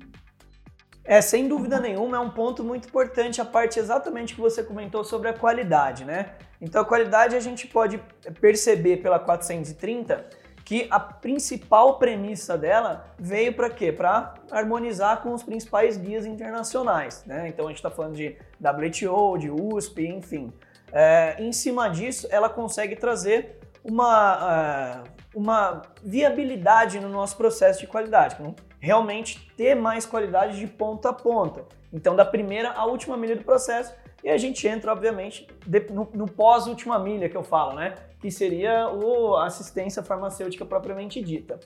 É, 1.05 1.21
sem 1.21 1.47
dúvida 1.47 1.79
nenhuma, 1.79 2.17
é 2.17 2.19
um 2.19 2.29
ponto 2.29 2.61
muito 2.63 2.89
importante 2.89 3.39
a 3.39 3.45
parte 3.45 3.79
exatamente 3.79 4.35
que 4.35 4.41
você 4.41 4.61
comentou 4.61 5.03
sobre 5.03 5.29
a 5.29 5.33
qualidade, 5.33 6.03
né? 6.03 6.35
Então 6.61 6.81
a 6.81 6.85
qualidade 6.85 7.35
a 7.35 7.39
gente 7.39 7.65
pode 7.67 7.99
perceber 8.41 8.97
pela 8.97 9.17
430 9.17 10.38
que 10.69 10.85
a 10.91 10.99
principal 10.99 11.97
premissa 11.97 12.55
dela 12.55 13.07
veio 13.17 13.51
para 13.55 13.71
quê? 13.71 13.91
Para 13.91 14.35
harmonizar 14.51 15.23
com 15.23 15.33
os 15.33 15.41
principais 15.41 15.97
guias 15.97 16.27
internacionais, 16.27 17.25
né? 17.25 17.47
Então 17.47 17.65
a 17.65 17.69
gente 17.69 17.77
está 17.77 17.89
falando 17.89 18.15
de 18.15 18.37
WTO, 18.61 19.35
de 19.39 19.49
USP, 19.49 20.05
enfim. 20.05 20.53
É, 20.91 21.37
em 21.39 21.51
cima 21.51 21.89
disso, 21.89 22.27
ela 22.29 22.47
consegue 22.47 22.95
trazer 22.95 23.59
uma, 23.83 25.01
uh, 25.01 25.09
uma 25.33 25.81
viabilidade 26.03 26.99
no 26.99 27.09
nosso 27.09 27.35
processo 27.35 27.79
de 27.79 27.87
qualidade, 27.87 28.37
realmente 28.79 29.51
ter 29.57 29.73
mais 29.73 30.05
qualidade 30.05 30.59
de 30.59 30.67
ponta 30.67 31.09
a 31.09 31.13
ponta. 31.13 31.65
Então, 31.91 32.15
da 32.15 32.23
primeira 32.23 32.73
à 32.73 32.85
última 32.85 33.17
milha 33.17 33.35
do 33.35 33.43
processo, 33.43 33.91
e 34.23 34.29
a 34.29 34.37
gente 34.37 34.67
entra, 34.67 34.91
obviamente, 34.91 35.47
no, 35.91 36.09
no 36.13 36.25
pós-última 36.25 36.99
milha 36.99 37.29
que 37.29 37.37
eu 37.37 37.43
falo, 37.43 37.73
né? 37.73 37.95
Que 38.19 38.29
seria 38.29 38.89
o, 38.89 39.35
a 39.35 39.45
assistência 39.45 40.03
farmacêutica 40.03 40.65
propriamente 40.65 41.21
dita. 41.21 41.59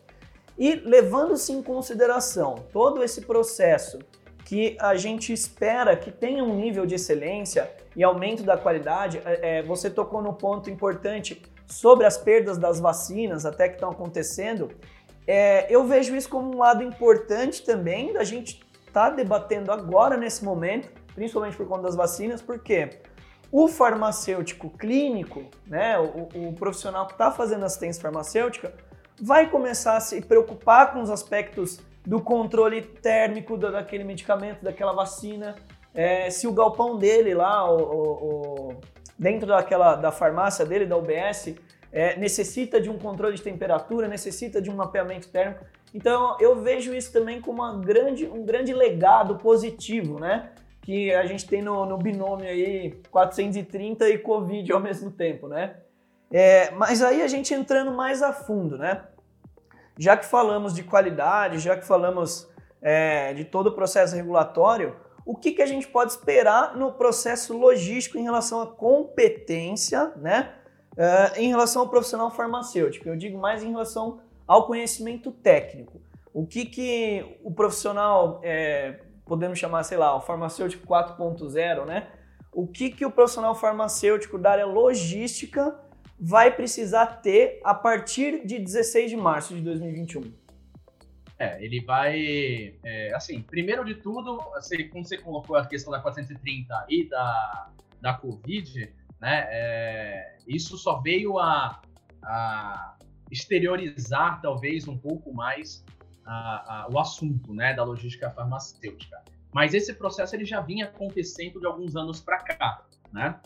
E 0.58 0.76
levando-se 0.76 1.52
em 1.52 1.64
consideração 1.64 2.56
todo 2.72 3.04
esse 3.04 3.22
processo 3.22 4.00
que 4.46 4.78
a 4.80 4.96
gente 4.96 5.34
espera 5.34 5.96
que 5.96 6.12
tenha 6.12 6.44
um 6.44 6.56
nível 6.56 6.86
de 6.86 6.96
excelência 6.96 7.72
e 7.96 8.04
aumento 8.04 8.44
da 8.44 8.56
qualidade, 8.56 9.20
é, 9.26 9.60
é 9.60 9.64
você 9.64 9.90
tocou 9.90 10.22
no 10.22 10.34
ponto 10.34 10.70
importante 10.70 11.42
sobre 11.66 12.06
as 12.06 12.18
perdas 12.18 12.58
das 12.58 12.80
vacinas 12.80 13.46
até 13.46 13.68
que 13.68 13.76
estão 13.76 13.90
acontecendo. 13.90 14.70
É, 15.26 15.66
eu 15.74 15.86
vejo 15.86 16.16
isso 16.16 16.30
como 16.30 16.54
um 16.54 16.58
lado 16.60 16.84
importante 16.84 17.64
também 17.64 18.14
da 18.14 18.24
gente 18.24 18.62
estar 18.86 19.10
tá 19.10 19.16
debatendo 19.16 19.72
agora 19.72 20.18
nesse 20.18 20.44
momento 20.46 21.03
principalmente 21.14 21.56
por 21.58 21.68
conta 21.68 21.84
das 21.84 21.96
vacinas, 21.96 22.42
porque 22.42 22.90
o 23.52 23.68
farmacêutico 23.68 24.70
clínico, 24.70 25.46
né, 25.68 25.98
o, 26.00 26.50
o 26.50 26.54
profissional 26.54 27.06
que 27.06 27.14
está 27.14 27.32
fazendo 27.32 27.64
assistência 27.64 28.02
farmacêutica, 28.02 28.74
vai 29.22 29.50
começar 29.50 29.96
a 29.96 30.00
se 30.00 30.22
preocupar 30.22 30.92
com 30.92 31.02
os 31.02 31.10
aspectos 31.10 31.80
do 32.06 32.20
controle 32.22 32.82
térmico 32.82 33.58
daquele 33.58 34.04
medicamento, 34.04 34.64
daquela 34.64 34.92
vacina, 34.92 35.56
é, 35.94 36.30
se 36.30 36.48
o 36.48 36.52
galpão 36.52 36.98
dele 36.98 37.34
lá, 37.34 37.72
o, 37.72 37.82
o, 37.82 38.76
dentro 39.18 39.48
daquela 39.48 39.96
da 39.96 40.12
farmácia 40.12 40.66
dele, 40.66 40.86
da 40.86 40.98
UBS, 40.98 41.56
é, 41.92 42.18
necessita 42.18 42.82
de 42.82 42.90
um 42.90 42.98
controle 42.98 43.36
de 43.36 43.42
temperatura, 43.44 44.08
necessita 44.08 44.60
de 44.60 44.72
um 44.72 44.76
mapeamento 44.76 45.30
térmico. 45.30 45.64
Então 45.94 46.36
eu 46.40 46.60
vejo 46.60 46.94
isso 46.94 47.14
também 47.14 47.40
como 47.40 47.62
grande, 47.80 48.26
um 48.26 48.44
grande 48.44 48.74
legado 48.74 49.36
positivo, 49.36 50.20
né? 50.20 50.50
Que 50.84 51.14
a 51.14 51.26
gente 51.26 51.48
tem 51.48 51.62
no, 51.62 51.86
no 51.86 51.98
binômio 51.98 52.46
aí 52.46 52.92
430 53.10 54.10
e 54.10 54.18
Covid 54.18 54.72
ao 54.72 54.82
mesmo 54.82 55.10
tempo, 55.10 55.48
né? 55.48 55.78
É, 56.30 56.72
mas 56.72 57.02
aí 57.02 57.22
a 57.22 57.28
gente 57.28 57.54
entrando 57.54 57.92
mais 57.92 58.22
a 58.22 58.34
fundo, 58.34 58.78
né? 58.78 59.06
Já 59.98 60.18
que 60.18 60.26
falamos 60.26 60.74
de 60.74 60.84
qualidade, 60.84 61.60
já 61.60 61.78
que 61.78 61.86
falamos 61.86 62.50
é, 62.82 63.34
de 63.34 63.46
todo 63.46 63.68
o 63.68 63.72
processo 63.72 64.16
regulatório, 64.16 64.96
o 65.26 65.36
que, 65.36 65.54
que 65.54 65.62
a 65.62 65.66
gente 65.66 65.88
pode 65.88 66.12
esperar 66.12 66.76
no 66.76 66.92
processo 66.92 67.58
logístico 67.58 68.18
em 68.18 68.24
relação 68.24 68.62
à 68.62 68.68
competência, 68.68 70.12
né? 70.18 70.54
É, 70.98 71.42
em 71.42 71.48
relação 71.48 71.84
ao 71.84 71.90
profissional 71.90 72.30
farmacêutico. 72.30 73.08
Eu 73.08 73.16
digo 73.16 73.38
mais 73.38 73.64
em 73.64 73.70
relação 73.72 74.20
ao 74.46 74.68
conhecimento 74.68 75.32
técnico. 75.32 76.02
O 76.34 76.46
que, 76.46 76.66
que 76.66 77.38
o 77.42 77.52
profissional 77.52 78.42
é, 78.44 79.00
podemos 79.26 79.58
chamar, 79.58 79.84
sei 79.84 79.98
lá, 79.98 80.16
o 80.16 80.22
farmacêutico 80.22 80.86
4.0, 80.88 81.86
né? 81.86 82.08
O 82.52 82.68
que, 82.68 82.90
que 82.90 83.06
o 83.06 83.12
profissional 83.12 83.56
farmacêutico 83.56 84.38
da 84.38 84.52
área 84.52 84.66
logística 84.66 85.80
vai 86.20 86.56
precisar 86.56 87.08
ter 87.22 87.60
a 87.64 87.74
partir 87.74 88.46
de 88.46 88.60
16 88.60 89.10
de 89.10 89.18
março 89.18 89.56
de 89.56 89.62
2021? 89.62 90.32
É, 91.40 91.64
ele 91.64 91.84
vai, 91.84 92.76
é, 92.84 93.14
assim, 93.16 93.42
primeiro 93.42 93.84
de 93.84 93.96
tudo, 93.96 94.40
assim, 94.56 94.88
como 94.88 95.04
você 95.04 95.18
colocou 95.18 95.56
a 95.56 95.66
questão 95.66 95.92
da 95.92 96.00
430 96.00 96.86
e 96.88 97.10
da, 97.10 97.72
da 98.00 98.14
Covid, 98.14 98.94
né, 99.20 99.48
é, 99.50 100.38
isso 100.48 100.78
só 100.78 101.02
veio 101.02 101.40
a, 101.40 101.82
a 102.24 102.98
exteriorizar, 103.32 104.42
talvez, 104.42 104.88
um 104.88 104.98
pouco 104.98 105.34
mais 105.34 105.84
a, 106.26 106.84
a, 106.84 106.88
o 106.90 107.00
assunto 107.00 107.54
né, 107.54 107.74
da 107.74 107.84
logística 107.84 108.30
farmacêutica. 108.30 109.22
Mas 109.54 109.74
esse 109.74 109.94
processo 109.94 110.36
ele 110.36 110.46
já 110.46 110.62
vinha 110.62 110.86
acontecendo 110.86 111.60
de 111.60 111.66
alguns 111.66 111.96
anos 111.96 112.20
para 112.20 112.40
cá. 112.40 112.86
Né? 113.12 113.40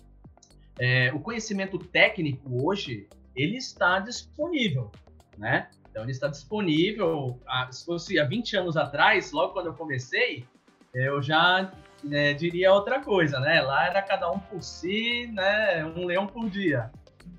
É, 0.80 1.12
o 1.14 1.20
conhecimento 1.20 1.78
técnico 1.78 2.66
hoje 2.66 3.08
ele 3.36 3.58
está 3.58 4.00
disponível. 4.00 4.92
Né? 5.38 5.70
Então 5.90 6.04
ele 6.04 6.12
está 6.12 6.28
disponível. 6.28 7.40
se 7.72 7.86
fosse 7.86 8.20
há 8.20 8.24
20 8.24 8.58
anos 8.58 8.78
atrás, 8.78 9.32
logo 9.32 9.54
quando 9.54 9.68
eu 9.68 9.74
comecei, 9.74 10.46
eu 10.94 11.22
já 11.22 11.72
né, 12.04 12.34
diria 12.34 12.74
outra 12.74 13.02
coisa, 13.02 13.40
né? 13.40 13.62
Lá 13.62 13.88
era 13.88 14.02
cada 14.02 14.32
um 14.32 14.40
por 14.40 14.62
si, 14.62 15.28
né? 15.34 15.86
Um 15.86 16.06
leão 16.06 16.28
por 16.28 16.50
dia. 16.50 16.92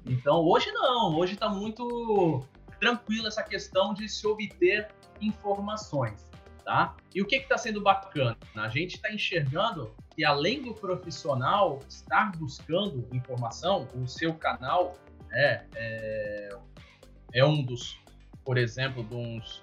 Então 0.05 0.41
hoje 0.41 0.71
não, 0.73 1.17
hoje 1.17 1.35
está 1.35 1.49
muito 1.49 2.45
tranquilo 2.81 3.27
essa 3.27 3.43
questão 3.43 3.95
de 3.95 4.09
se 4.09 4.27
obter 4.27 4.89
informações, 5.21 6.27
tá? 6.65 6.97
E 7.15 7.21
o 7.21 7.27
que 7.27 7.37
está 7.37 7.59
sendo 7.59 7.81
bacana? 7.81 8.37
A 8.57 8.69
gente 8.69 8.97
está 8.97 9.13
enxergando 9.13 9.95
que 10.15 10.25
além 10.25 10.63
do 10.63 10.75
profissional 10.75 11.81
estar 11.89 12.33
buscando 12.37 13.09
informação, 13.13 13.87
o 13.95 14.07
seu 14.07 14.35
canal 14.35 14.97
é, 15.33 15.65
é, 15.75 16.59
é 17.35 17.45
um 17.45 17.63
dos, 17.63 18.01
por 18.45 18.57
exemplo, 18.59 19.03
dos, 19.03 19.63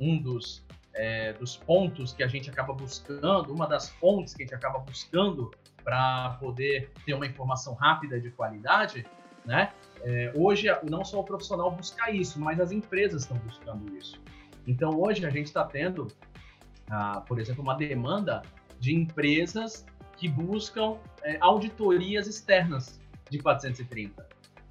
um 0.00 0.20
dos, 0.20 0.64
é, 0.94 1.32
dos 1.34 1.56
pontos 1.56 2.12
que 2.12 2.22
a 2.22 2.26
gente 2.26 2.50
acaba 2.50 2.72
buscando, 2.72 3.52
uma 3.52 3.66
das 3.66 3.90
fontes 3.90 4.34
que 4.34 4.42
a 4.42 4.46
gente 4.46 4.54
acaba 4.54 4.78
buscando 4.78 5.50
para 5.82 6.30
poder 6.40 6.90
ter 7.04 7.14
uma 7.14 7.26
informação 7.26 7.74
rápida 7.74 8.20
de 8.20 8.30
qualidade, 8.30 9.06
né? 9.44 9.72
É, 10.04 10.32
hoje, 10.34 10.68
não 10.88 11.04
só 11.04 11.20
o 11.20 11.24
profissional 11.24 11.70
busca 11.70 12.10
isso, 12.10 12.38
mas 12.38 12.60
as 12.60 12.70
empresas 12.70 13.22
estão 13.22 13.38
buscando 13.38 13.96
isso. 13.96 14.20
Então, 14.66 15.00
hoje 15.00 15.24
a 15.24 15.30
gente 15.30 15.46
está 15.46 15.64
tendo, 15.64 16.08
ah, 16.90 17.22
por 17.26 17.38
exemplo, 17.38 17.62
uma 17.62 17.74
demanda 17.74 18.42
de 18.78 18.94
empresas 18.94 19.86
que 20.16 20.28
buscam 20.28 20.98
é, 21.22 21.38
auditorias 21.40 22.26
externas 22.26 23.00
de 23.30 23.38
430. 23.38 24.26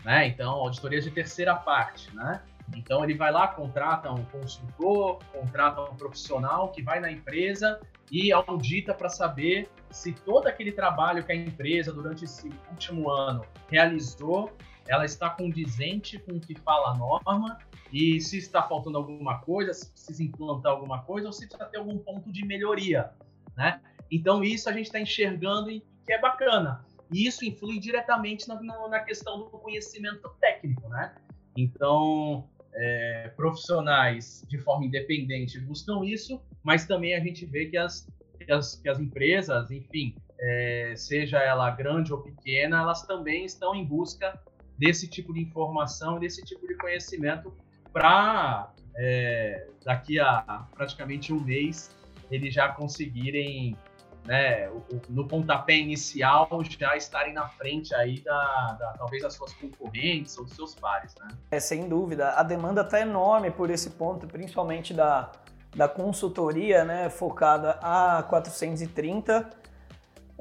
Né? 0.05 0.27
Então, 0.27 0.51
auditorias 0.51 1.03
de 1.03 1.11
terceira 1.11 1.55
parte. 1.55 2.13
Né? 2.15 2.41
Então, 2.75 3.03
ele 3.03 3.15
vai 3.15 3.31
lá, 3.31 3.47
contrata 3.47 4.11
um 4.11 4.23
consultor, 4.25 5.19
contrata 5.31 5.81
um 5.81 5.95
profissional 5.95 6.71
que 6.71 6.81
vai 6.81 6.99
na 6.99 7.11
empresa 7.11 7.79
e 8.11 8.31
audita 8.31 8.93
para 8.93 9.09
saber 9.09 9.67
se 9.89 10.11
todo 10.11 10.47
aquele 10.47 10.71
trabalho 10.71 11.23
que 11.23 11.31
a 11.31 11.35
empresa, 11.35 11.91
durante 11.91 12.25
esse 12.25 12.51
último 12.69 13.09
ano, 13.09 13.43
realizou, 13.67 14.51
ela 14.87 15.05
está 15.05 15.29
condizente 15.29 16.19
com 16.19 16.33
o 16.33 16.39
que 16.39 16.55
fala 16.55 16.91
a 16.91 16.97
norma 16.97 17.57
e 17.91 18.19
se 18.19 18.37
está 18.37 18.61
faltando 18.63 18.97
alguma 18.97 19.39
coisa, 19.39 19.73
se 19.73 19.89
precisa 19.89 20.23
implantar 20.23 20.71
alguma 20.71 21.03
coisa 21.03 21.27
ou 21.27 21.33
se 21.33 21.47
precisa 21.47 21.69
ter 21.69 21.77
algum 21.77 21.97
ponto 21.97 22.31
de 22.31 22.45
melhoria, 22.45 23.11
né? 23.55 23.81
Então 24.11 24.43
isso 24.43 24.69
a 24.69 24.73
gente 24.73 24.87
está 24.87 24.99
enxergando 24.99 25.69
e 25.71 25.81
que 26.05 26.11
é 26.11 26.19
bacana. 26.19 26.85
E 27.11 27.27
isso 27.27 27.45
influi 27.45 27.79
diretamente 27.79 28.47
na, 28.47 28.59
na 28.61 28.99
questão 28.99 29.37
do 29.37 29.45
conhecimento 29.45 30.29
técnico, 30.39 30.87
né? 30.89 31.15
Então 31.55 32.49
é, 32.73 33.31
profissionais 33.35 34.43
de 34.49 34.57
forma 34.57 34.85
independente 34.85 35.59
buscam 35.59 36.03
isso, 36.03 36.41
mas 36.63 36.85
também 36.85 37.13
a 37.13 37.19
gente 37.19 37.45
vê 37.45 37.67
que 37.67 37.77
as, 37.77 38.07
que 38.37 38.51
as, 38.51 38.75
que 38.75 38.89
as 38.89 38.99
empresas, 38.99 39.71
enfim, 39.71 40.15
é, 40.39 40.93
seja 40.97 41.39
ela 41.39 41.69
grande 41.69 42.11
ou 42.11 42.21
pequena, 42.21 42.81
elas 42.81 43.05
também 43.05 43.45
estão 43.45 43.75
em 43.75 43.85
busca 43.85 44.37
desse 44.77 45.07
tipo 45.07 45.33
de 45.33 45.41
informação, 45.41 46.19
desse 46.19 46.43
tipo 46.43 46.67
de 46.67 46.75
conhecimento 46.75 47.53
para 47.91 48.71
é, 48.95 49.67
daqui 49.83 50.19
a 50.19 50.65
praticamente 50.75 51.33
um 51.33 51.39
mês 51.39 51.91
eles 52.31 52.53
já 52.53 52.69
conseguirem 52.69 53.77
né, 54.25 54.69
no 55.09 55.27
pontapé 55.27 55.75
inicial 55.75 56.47
já 56.79 56.95
estarem 56.95 57.33
na 57.33 57.47
frente 57.49 57.93
aí 57.93 58.21
da, 58.21 58.77
da, 58.79 58.93
talvez 58.97 59.21
das 59.21 59.33
suas 59.33 59.53
concorrentes 59.53 60.37
ou 60.37 60.45
dos 60.45 60.55
seus 60.55 60.75
pares, 60.75 61.13
né? 61.19 61.27
É, 61.51 61.59
sem 61.59 61.89
dúvida. 61.89 62.29
A 62.31 62.43
demanda 62.43 62.81
está 62.81 63.01
enorme 63.01 63.51
por 63.51 63.69
esse 63.69 63.89
ponto, 63.91 64.25
principalmente 64.25 64.93
da, 64.93 65.29
da 65.75 65.89
consultoria, 65.89 66.85
né, 66.85 67.09
focada 67.09 67.71
a 67.81 68.23
430. 68.23 69.62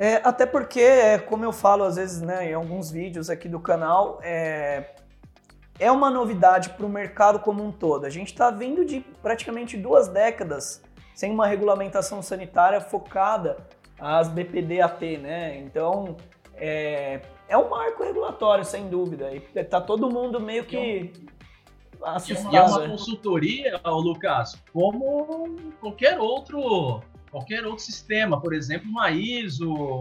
É, 0.02 0.20
até 0.24 0.44
porque, 0.44 0.80
é, 0.80 1.16
como 1.16 1.44
eu 1.44 1.52
falo 1.52 1.84
às 1.84 1.94
vezes 1.94 2.20
né, 2.20 2.50
em 2.50 2.54
alguns 2.54 2.90
vídeos 2.90 3.30
aqui 3.30 3.48
do 3.48 3.60
canal, 3.60 4.18
é, 4.20 4.96
é 5.78 5.92
uma 5.92 6.10
novidade 6.10 6.70
para 6.70 6.84
o 6.84 6.88
mercado 6.88 7.38
como 7.38 7.62
um 7.62 7.70
todo. 7.70 8.04
A 8.04 8.10
gente 8.10 8.32
está 8.32 8.50
vindo 8.50 8.84
de 8.84 8.98
praticamente 9.22 9.76
duas 9.76 10.08
décadas 10.08 10.82
sem 11.14 11.30
uma 11.30 11.46
regulamentação 11.46 12.20
sanitária 12.20 12.80
focada 12.80 13.64
às 13.96 14.28
BPD-AT, 14.28 15.18
né? 15.18 15.58
Então, 15.58 16.16
é, 16.56 17.20
é 17.48 17.56
um 17.56 17.70
marco 17.70 18.02
regulatório, 18.02 18.64
sem 18.64 18.88
dúvida. 18.88 19.30
E 19.32 19.40
tá 19.62 19.80
todo 19.80 20.10
mundo 20.10 20.40
meio 20.40 20.64
que 20.64 21.12
assustado. 22.02 22.52
E 22.52 22.56
é 22.56 22.60
uma 22.60 22.88
consultoria, 22.88 23.80
Lucas, 23.84 24.60
como 24.72 25.72
qualquer 25.80 26.18
outro, 26.18 27.04
qualquer 27.32 27.66
outro 27.66 27.82
sistema. 27.82 28.40
Por 28.40 28.54
exemplo, 28.54 28.88
uma 28.88 29.10
ISO, 29.10 30.00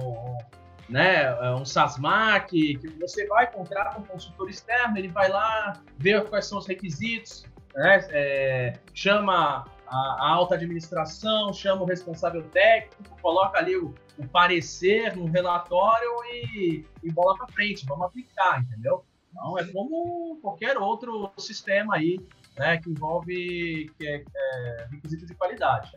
né, 0.88 1.34
um 1.54 1.66
SASMAC, 1.66 2.76
que 2.78 2.88
você 3.00 3.26
vai 3.26 3.50
contratar 3.50 3.98
um 3.98 4.04
consultor 4.04 4.50
externo, 4.50 4.98
ele 4.98 5.08
vai 5.08 5.30
lá, 5.30 5.82
ver 5.98 6.28
quais 6.30 6.46
são 6.46 6.60
os 6.60 6.68
requisitos, 6.68 7.46
né, 7.74 8.06
é, 8.10 8.74
chama 8.94 9.66
a, 9.88 10.30
alta 10.30 10.56
administração, 10.56 11.54
chama 11.54 11.84
o 11.84 11.86
responsável 11.86 12.44
técnico, 12.50 13.18
coloca 13.22 13.58
ali 13.58 13.78
o, 13.78 13.96
o 14.18 14.28
parecer 14.28 15.16
no 15.16 15.26
relatório 15.26 16.10
e, 16.34 16.86
e 17.02 17.12
bola 17.12 17.38
para 17.38 17.48
frente, 17.48 17.86
vamos 17.86 18.06
aplicar, 18.06 18.62
entendeu? 18.62 19.06
Então 19.32 19.58
é 19.58 19.66
como 19.72 20.38
qualquer 20.42 20.78
outro 20.78 21.32
sistema 21.38 21.96
aí, 21.96 22.20
né, 22.58 22.78
que 22.78 22.90
envolve 22.90 23.90
que 23.98 24.06
é, 24.06 24.24
é, 24.36 24.88
requisito 24.92 25.26
de 25.26 25.34
qualidade. 25.36 25.94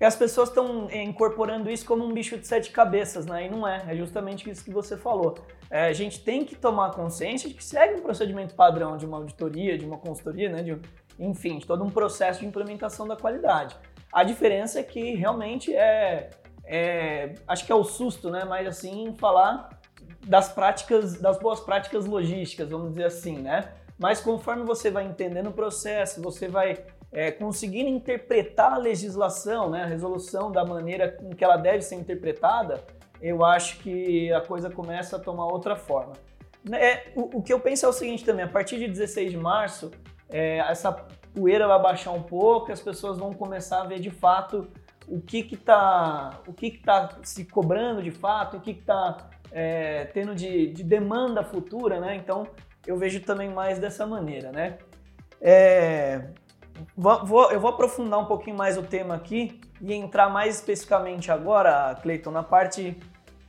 E 0.00 0.04
as 0.04 0.16
pessoas 0.16 0.48
estão 0.48 0.88
é, 0.90 1.02
incorporando 1.02 1.70
isso 1.70 1.86
como 1.86 2.04
um 2.04 2.12
bicho 2.12 2.36
de 2.36 2.46
sete 2.46 2.70
cabeças, 2.70 3.26
né? 3.26 3.46
E 3.46 3.48
não 3.48 3.66
é. 3.66 3.84
É 3.88 3.96
justamente 3.96 4.48
isso 4.50 4.64
que 4.64 4.70
você 4.70 4.96
falou. 4.96 5.36
É, 5.70 5.86
a 5.86 5.92
gente 5.92 6.20
tem 6.20 6.44
que 6.44 6.56
tomar 6.56 6.90
consciência 6.90 7.48
de 7.48 7.54
que 7.54 7.64
segue 7.64 8.00
um 8.00 8.02
procedimento 8.02 8.54
padrão 8.54 8.96
de 8.96 9.06
uma 9.06 9.18
auditoria, 9.18 9.78
de 9.78 9.86
uma 9.86 9.98
consultoria, 9.98 10.50
né? 10.50 10.62
De, 10.62 10.78
enfim, 11.18 11.58
de 11.58 11.66
todo 11.66 11.84
um 11.84 11.90
processo 11.90 12.40
de 12.40 12.46
implementação 12.46 13.06
da 13.06 13.16
qualidade. 13.16 13.76
A 14.12 14.24
diferença 14.24 14.80
é 14.80 14.82
que 14.82 15.14
realmente 15.14 15.74
é, 15.74 16.30
é 16.64 17.34
acho 17.46 17.64
que 17.64 17.72
é 17.72 17.74
o 17.74 17.84
susto, 17.84 18.30
né? 18.30 18.44
Mas 18.44 18.66
assim, 18.66 19.14
falar 19.16 19.68
das 20.26 20.48
práticas, 20.48 21.20
das 21.20 21.38
boas 21.38 21.60
práticas 21.60 22.06
logísticas, 22.06 22.70
vamos 22.70 22.90
dizer 22.90 23.04
assim, 23.04 23.38
né? 23.38 23.72
Mas 23.98 24.20
conforme 24.20 24.64
você 24.64 24.90
vai 24.90 25.04
entendendo 25.04 25.48
o 25.48 25.52
processo, 25.52 26.20
você 26.20 26.48
vai 26.48 26.84
é, 27.14 27.30
conseguindo 27.30 27.88
interpretar 27.88 28.72
a 28.72 28.76
legislação, 28.76 29.70
né, 29.70 29.84
a 29.84 29.86
resolução 29.86 30.50
da 30.50 30.64
maneira 30.64 31.12
com 31.12 31.30
que 31.30 31.44
ela 31.44 31.56
deve 31.56 31.80
ser 31.80 31.94
interpretada, 31.94 32.84
eu 33.22 33.44
acho 33.44 33.78
que 33.78 34.32
a 34.32 34.40
coisa 34.40 34.68
começa 34.68 35.16
a 35.16 35.18
tomar 35.20 35.46
outra 35.46 35.76
forma. 35.76 36.12
É, 36.72 37.12
o, 37.14 37.38
o, 37.38 37.42
que 37.42 37.52
eu 37.52 37.60
penso 37.60 37.86
é 37.86 37.88
o 37.88 37.92
seguinte 37.92 38.24
também, 38.24 38.44
a 38.44 38.48
partir 38.48 38.78
de 38.78 38.88
16 38.88 39.30
de 39.30 39.36
março, 39.36 39.92
é, 40.28 40.58
essa 40.58 40.90
poeira 41.32 41.68
vai 41.68 41.80
baixar 41.80 42.10
um 42.10 42.22
pouco, 42.22 42.72
as 42.72 42.80
pessoas 42.80 43.16
vão 43.16 43.32
começar 43.32 43.82
a 43.82 43.84
ver 43.84 44.00
de 44.00 44.10
fato 44.10 44.68
o 45.06 45.20
que 45.20 45.42
que 45.42 45.56
tá, 45.56 46.40
o 46.46 46.52
que 46.52 46.70
que 46.72 46.78
tá 46.78 47.18
se 47.22 47.44
cobrando 47.44 48.02
de 48.02 48.10
fato, 48.10 48.56
o 48.56 48.60
que 48.60 48.74
que 48.74 48.82
tá 48.82 49.28
é, 49.52 50.06
tendo 50.06 50.34
de, 50.34 50.68
de, 50.68 50.82
demanda 50.82 51.44
futura, 51.44 52.00
né? 52.00 52.16
Então 52.16 52.48
eu 52.86 52.96
vejo 52.96 53.20
também 53.20 53.50
mais 53.50 53.78
dessa 53.78 54.06
maneira, 54.06 54.50
né? 54.50 54.78
É, 55.40 56.30
vou, 56.96 57.50
eu 57.50 57.60
vou 57.60 57.70
aprofundar 57.70 58.20
um 58.20 58.26
pouquinho 58.26 58.56
mais 58.56 58.78
o 58.78 58.82
tema 58.82 59.14
aqui 59.14 59.60
e 59.80 59.92
entrar 59.92 60.28
mais 60.28 60.56
especificamente 60.56 61.30
agora, 61.30 61.94
Cleiton, 62.02 62.30
na 62.30 62.42
parte 62.42 62.96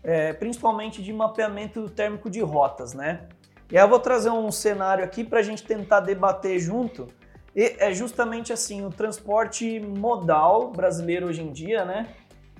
é, 0.03 0.33
principalmente 0.33 1.01
de 1.01 1.11
mapeamento 1.11 1.89
térmico 1.89 2.29
de 2.29 2.39
rotas, 2.39 2.93
né? 2.93 3.27
E 3.71 3.77
aí 3.77 3.83
eu 3.83 3.89
vou 3.89 3.99
trazer 3.99 4.29
um 4.29 4.51
cenário 4.51 5.03
aqui 5.03 5.23
para 5.23 5.39
a 5.39 5.43
gente 5.43 5.63
tentar 5.63 6.01
debater 6.01 6.59
junto. 6.59 7.07
E 7.55 7.75
é 7.79 7.91
justamente 7.93 8.53
assim, 8.53 8.85
o 8.85 8.91
transporte 8.91 9.79
modal 9.79 10.71
brasileiro 10.71 11.27
hoje 11.27 11.41
em 11.41 11.51
dia, 11.51 11.83
né? 11.83 12.07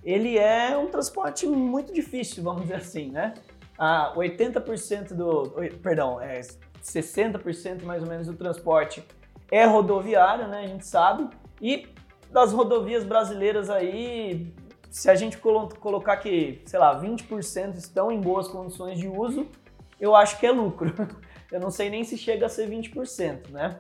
Ele 0.04 0.38
é 0.38 0.76
um 0.78 0.88
transporte 0.88 1.45
muito 1.45 1.93
difícil, 1.93 2.43
vamos 2.43 2.63
dizer 2.63 2.76
assim, 2.76 3.12
né? 3.12 3.36
Ah, 3.78 4.13
80% 4.15 5.13
do, 5.13 5.52
perdão, 5.84 6.19
é 6.19 6.41
60% 6.82 7.84
mais 7.84 8.02
ou 8.02 8.10
menos 8.10 8.26
do 8.28 8.34
transporte 8.34 9.04
é 9.52 9.66
rodoviário, 9.66 10.48
né? 10.48 10.62
A 10.62 10.68
gente 10.68 10.86
sabe. 10.86 11.30
E 11.62 11.88
das 12.32 12.52
rodovias 12.52 13.04
brasileiras 13.04 13.70
aí, 13.70 14.54
se 14.90 15.10
a 15.10 15.16
gente 15.16 15.38
colocar 15.38 16.18
que, 16.18 16.62
sei 16.66 16.80
lá, 16.80 17.00
20% 17.00 17.76
estão 17.76 18.12
em 18.12 18.20
boas 18.20 18.48
condições 18.48 19.00
de 19.00 19.08
uso, 19.08 19.48
eu 20.00 20.16
acho 20.16 20.40
que 20.40 20.46
é 20.46 20.52
lucro. 20.52 20.94
Eu 21.52 21.60
não 21.60 21.70
sei 21.70 21.90
nem 21.90 22.04
se 22.04 22.18
chega 22.18 22.48
a 22.48 22.50
ser 22.50 22.68
20%, 22.68 23.52
né? 23.52 23.80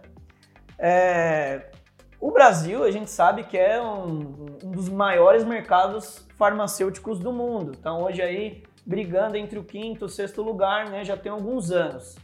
É, 0.77 1.71
o 2.19 2.31
Brasil, 2.31 2.83
a 2.83 2.91
gente 2.91 3.09
sabe 3.09 3.43
que 3.43 3.57
é 3.57 3.81
um, 3.81 4.57
um, 4.63 4.71
dos 4.71 4.87
maiores 4.87 5.43
mercados 5.43 6.25
farmacêuticos 6.37 7.19
do 7.19 7.33
mundo. 7.33 7.73
Então, 7.77 8.03
hoje 8.03 8.21
aí, 8.21 8.63
brigando 8.85 9.35
entre 9.35 9.59
o 9.59 9.63
quinto 9.63 10.05
e 10.05 10.07
o 10.07 10.09
sexto 10.09 10.41
lugar, 10.41 10.89
né, 10.89 11.03
já 11.03 11.17
tem 11.17 11.31
alguns 11.31 11.71
anos. 11.71 12.15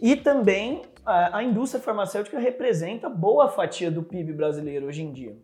E 0.00 0.16
também 0.16 0.82
a, 1.04 1.38
a 1.38 1.42
indústria 1.42 1.82
farmacêutica 1.82 2.38
representa 2.38 3.08
boa 3.08 3.48
fatia 3.48 3.90
do 3.90 4.02
PIB 4.02 4.32
brasileiro 4.32 4.86
hoje 4.86 5.02
em 5.02 5.12
dia. 5.12 5.36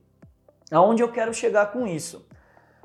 Aonde 0.70 1.02
eu 1.02 1.10
quero 1.10 1.32
chegar 1.32 1.72
com 1.72 1.86
isso? 1.86 2.26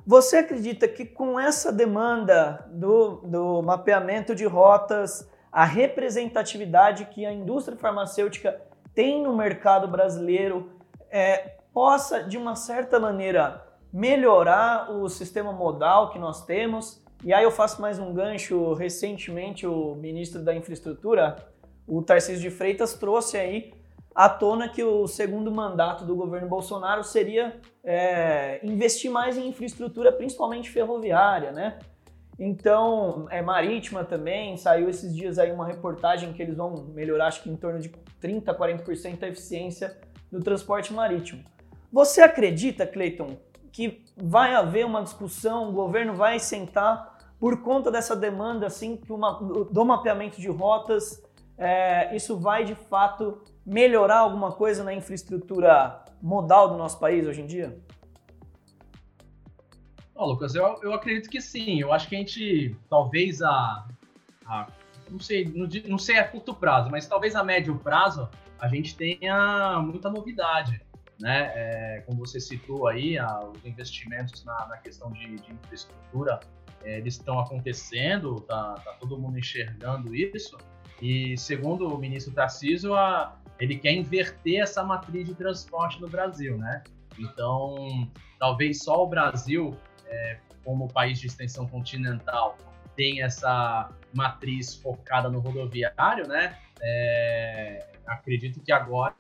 Você 0.05 0.37
acredita 0.37 0.87
que 0.87 1.05
com 1.05 1.39
essa 1.39 1.71
demanda 1.71 2.65
do, 2.71 3.21
do 3.23 3.61
mapeamento 3.61 4.35
de 4.35 4.45
rotas, 4.45 5.29
a 5.51 5.63
representatividade 5.63 7.05
que 7.05 7.25
a 7.25 7.31
indústria 7.31 7.77
farmacêutica 7.77 8.59
tem 8.93 9.23
no 9.23 9.35
mercado 9.35 9.87
brasileiro 9.87 10.71
é, 11.09 11.57
possa, 11.73 12.23
de 12.23 12.37
uma 12.37 12.55
certa 12.55 12.99
maneira, 12.99 13.65
melhorar 13.91 14.91
o 14.91 15.07
sistema 15.07 15.53
modal 15.53 16.09
que 16.09 16.19
nós 16.19 16.45
temos? 16.45 17.01
E 17.23 17.33
aí 17.33 17.43
eu 17.43 17.51
faço 17.51 17.81
mais 17.81 17.99
um 17.99 18.13
gancho. 18.13 18.73
Recentemente, 18.73 19.65
o 19.65 19.95
ministro 19.95 20.41
da 20.41 20.53
Infraestrutura, 20.53 21.37
o 21.87 22.01
Tarcísio 22.01 22.41
de 22.41 22.49
Freitas, 22.49 22.93
trouxe 22.93 23.37
aí 23.37 23.73
à 24.15 24.29
tona 24.29 24.69
que 24.69 24.83
o 24.83 25.07
segundo 25.07 25.51
mandato 25.51 26.05
do 26.05 26.15
governo 26.15 26.47
Bolsonaro 26.47 27.03
seria 27.03 27.59
é, 27.83 28.59
investir 28.63 29.09
mais 29.09 29.37
em 29.37 29.47
infraestrutura, 29.47 30.11
principalmente 30.11 30.69
ferroviária, 30.69 31.51
né? 31.51 31.79
Então, 32.39 33.27
é 33.29 33.41
marítima 33.41 34.03
também, 34.03 34.57
saiu 34.57 34.89
esses 34.89 35.15
dias 35.15 35.37
aí 35.37 35.51
uma 35.51 35.67
reportagem 35.67 36.33
que 36.33 36.41
eles 36.41 36.57
vão 36.57 36.87
melhorar, 36.93 37.27
acho 37.27 37.43
que 37.43 37.49
em 37.49 37.55
torno 37.55 37.79
de 37.79 37.89
30, 38.19 38.53
40% 38.53 39.23
a 39.23 39.27
eficiência 39.27 39.97
do 40.31 40.39
transporte 40.39 40.91
marítimo. 40.91 41.43
Você 41.91 42.21
acredita, 42.21 42.87
Cleiton, 42.87 43.37
que 43.71 44.03
vai 44.17 44.55
haver 44.55 44.85
uma 44.85 45.03
discussão, 45.03 45.69
o 45.69 45.73
governo 45.73 46.15
vai 46.15 46.39
sentar 46.39 47.17
por 47.39 47.61
conta 47.61 47.91
dessa 47.91 48.15
demanda 48.15 48.65
assim, 48.65 48.97
que 48.97 49.11
uma, 49.11 49.33
do 49.33 49.85
mapeamento 49.85 50.39
de 50.39 50.49
rotas, 50.49 51.22
é, 51.57 52.15
isso 52.15 52.37
vai 52.39 52.63
de 52.63 52.75
fato 52.75 53.43
melhorar 53.65 54.19
alguma 54.19 54.51
coisa 54.51 54.83
na 54.83 54.93
infraestrutura 54.93 56.03
modal 56.21 56.69
do 56.69 56.77
nosso 56.77 56.99
país 56.99 57.27
hoje 57.27 57.41
em 57.41 57.45
dia? 57.45 57.77
Lucas, 60.15 60.55
eu, 60.55 60.79
eu 60.81 60.93
acredito 60.93 61.29
que 61.29 61.41
sim. 61.41 61.79
Eu 61.79 61.91
acho 61.91 62.07
que 62.07 62.15
a 62.15 62.19
gente, 62.19 62.75
talvez 62.89 63.41
a, 63.41 63.87
a 64.45 64.67
não 65.09 65.19
sei, 65.19 65.45
não, 65.45 65.67
não, 65.87 65.97
sei 65.97 66.17
a 66.17 66.27
curto 66.27 66.53
prazo, 66.53 66.89
mas 66.89 67.07
talvez 67.07 67.35
a 67.35 67.43
médio 67.43 67.77
prazo 67.77 68.29
a 68.59 68.67
gente 68.67 68.95
tenha 68.95 69.79
muita 69.81 70.09
novidade, 70.09 70.81
né? 71.19 71.51
É, 71.53 72.03
como 72.05 72.19
você 72.19 72.39
citou 72.39 72.87
aí, 72.87 73.17
a, 73.17 73.39
os 73.39 73.65
investimentos 73.65 74.43
na, 74.45 74.67
na 74.67 74.77
questão 74.77 75.11
de, 75.11 75.35
de 75.35 75.51
infraestrutura, 75.51 76.39
é, 76.83 76.97
eles 76.97 77.15
estão 77.15 77.39
acontecendo, 77.39 78.39
tá, 78.41 78.75
tá 78.75 78.93
todo 78.93 79.19
mundo 79.19 79.37
enxergando 79.37 80.15
isso. 80.15 80.57
E 81.03 81.37
segundo 81.37 81.93
o 81.93 81.97
ministro 81.97 82.33
Tarcísio, 82.33 82.95
a, 82.95 83.35
ele 83.59 83.77
quer 83.77 83.91
inverter 83.91 84.61
essa 84.61 84.85
matriz 84.85 85.27
de 85.27 85.35
transporte 85.35 85.99
no 85.99 86.07
Brasil, 86.07 86.57
né? 86.57 86.81
Então, 87.19 88.09
talvez 88.39 88.81
só 88.81 89.03
o 89.03 89.07
Brasil, 89.07 89.75
é, 90.07 90.39
como 90.63 90.87
país 90.87 91.19
de 91.19 91.27
extensão 91.27 91.67
continental, 91.67 92.57
tem 92.95 93.21
essa 93.21 93.91
matriz 94.13 94.75
focada 94.75 95.29
no 95.29 95.39
rodoviário, 95.39 96.25
né? 96.25 96.57
É, 96.81 97.85
acredito 98.07 98.61
que 98.61 98.71
agora 98.71 99.13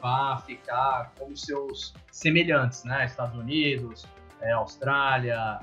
vai 0.00 0.40
ficar 0.42 1.12
com 1.18 1.34
seus 1.34 1.92
semelhantes, 2.12 2.84
né? 2.84 3.04
Estados 3.04 3.36
Unidos, 3.36 4.06
é, 4.40 4.52
Austrália, 4.52 5.58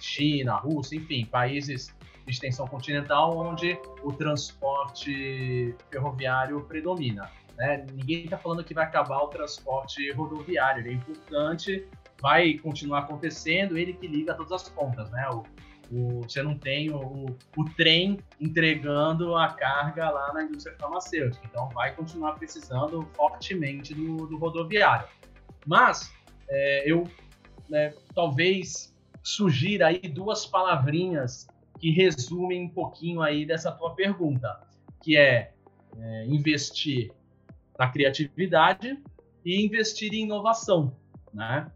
China, 0.00 0.56
Rússia, 0.56 0.96
enfim, 0.96 1.24
países 1.26 1.94
extensão 2.26 2.66
continental 2.66 3.36
onde 3.36 3.78
o 4.02 4.12
transporte 4.12 5.74
ferroviário 5.90 6.60
predomina. 6.62 7.30
Né? 7.56 7.86
Ninguém 7.92 8.24
está 8.24 8.36
falando 8.36 8.62
que 8.62 8.74
vai 8.74 8.84
acabar 8.84 9.18
o 9.22 9.28
transporte 9.28 10.10
rodoviário, 10.12 10.82
ele 10.82 10.90
é 10.90 10.92
importante, 10.92 11.86
vai 12.20 12.54
continuar 12.54 13.00
acontecendo, 13.00 13.78
ele 13.78 13.92
que 13.94 14.06
liga 14.06 14.34
todas 14.34 14.52
as 14.52 14.68
pontas, 14.68 15.10
né? 15.10 15.28
O, 15.30 15.44
o, 15.90 16.22
você 16.22 16.42
não 16.42 16.58
tem 16.58 16.90
o, 16.90 17.26
o, 17.56 17.64
trem 17.76 18.18
entregando 18.40 19.36
a 19.36 19.48
carga 19.52 20.10
lá 20.10 20.32
na 20.32 20.42
indústria 20.42 20.76
farmacêutica, 20.78 21.46
então 21.46 21.68
vai 21.68 21.94
continuar 21.94 22.32
precisando 22.32 23.08
fortemente 23.14 23.94
do, 23.94 24.26
do 24.26 24.36
rodoviário. 24.36 25.06
Mas 25.64 26.12
é, 26.48 26.90
eu 26.90 27.08
né, 27.68 27.94
talvez 28.14 28.94
sugira 29.22 29.88
aí 29.88 30.00
duas 30.00 30.44
palavrinhas 30.44 31.46
que 31.78 31.90
resumem 31.90 32.64
um 32.64 32.68
pouquinho 32.68 33.22
aí 33.22 33.44
dessa 33.44 33.70
tua 33.72 33.94
pergunta, 33.94 34.60
que 35.02 35.16
é, 35.16 35.52
é 35.98 36.26
investir 36.26 37.12
na 37.78 37.88
criatividade 37.88 38.98
e 39.44 39.64
investir 39.64 40.12
em 40.12 40.22
inovação, 40.22 40.96
né? 41.32 41.70